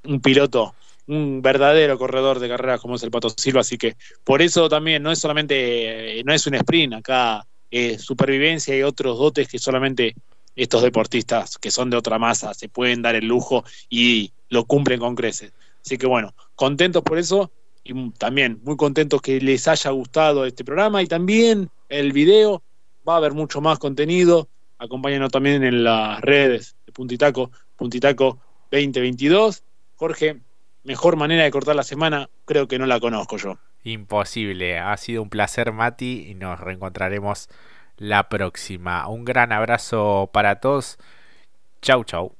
un 0.03 0.21
piloto, 0.21 0.75
un 1.07 1.41
verdadero 1.41 1.97
corredor 1.97 2.39
de 2.39 2.47
carreras 2.47 2.79
como 2.79 2.95
es 2.95 3.03
el 3.03 3.09
Pato 3.09 3.29
Silva? 3.29 3.61
Así 3.61 3.77
que 3.77 3.95
por 4.23 4.43
eso 4.43 4.69
también 4.69 5.01
no 5.01 5.11
es 5.11 5.17
solamente, 5.17 6.21
no 6.23 6.31
es 6.31 6.45
un 6.45 6.55
sprint, 6.55 6.93
acá 6.93 7.43
es 7.71 8.03
supervivencia 8.03 8.77
y 8.77 8.83
otros 8.83 9.17
dotes 9.17 9.47
que 9.47 9.57
solamente 9.57 10.13
estos 10.55 10.83
deportistas 10.83 11.57
que 11.57 11.71
son 11.71 11.89
de 11.89 11.97
otra 11.97 12.19
masa 12.19 12.53
se 12.53 12.69
pueden 12.69 13.01
dar 13.01 13.15
el 13.15 13.25
lujo 13.25 13.63
y 13.89 14.31
lo 14.49 14.65
cumplen 14.65 14.99
con 14.99 15.15
creces. 15.15 15.53
Así 15.83 15.97
que 15.97 16.07
bueno, 16.07 16.33
contentos 16.55 17.03
por 17.03 17.17
eso 17.17 17.51
y 17.83 18.11
también 18.11 18.61
muy 18.63 18.77
contentos 18.77 19.21
que 19.21 19.39
les 19.41 19.67
haya 19.67 19.91
gustado 19.91 20.45
este 20.45 20.63
programa 20.63 21.01
y 21.01 21.07
también 21.07 21.69
el 21.89 22.13
video. 22.13 22.63
Va 23.07 23.15
a 23.15 23.17
haber 23.17 23.33
mucho 23.33 23.59
más 23.59 23.79
contenido. 23.79 24.47
Acompáñanos 24.77 25.31
también 25.31 25.63
en 25.63 25.83
las 25.83 26.21
redes 26.21 26.77
de 26.85 26.93
Puntitaco, 26.93 27.51
Puntitaco 27.75 28.39
2022. 28.71 29.63
Jorge, 29.95 30.39
mejor 30.83 31.17
manera 31.17 31.43
de 31.43 31.51
cortar 31.51 31.75
la 31.75 31.83
semana, 31.83 32.29
creo 32.45 32.67
que 32.67 32.79
no 32.79 32.85
la 32.85 32.99
conozco 32.99 33.37
yo. 33.37 33.57
Imposible. 33.83 34.79
Ha 34.79 34.95
sido 34.95 35.21
un 35.21 35.29
placer, 35.29 35.73
Mati, 35.73 36.27
y 36.29 36.35
nos 36.35 36.59
reencontraremos 36.59 37.49
la 37.97 38.29
próxima. 38.29 39.07
Un 39.09 39.25
gran 39.25 39.51
abrazo 39.51 40.29
para 40.31 40.61
todos. 40.61 40.97
Chau, 41.81 42.05
chau. 42.05 42.35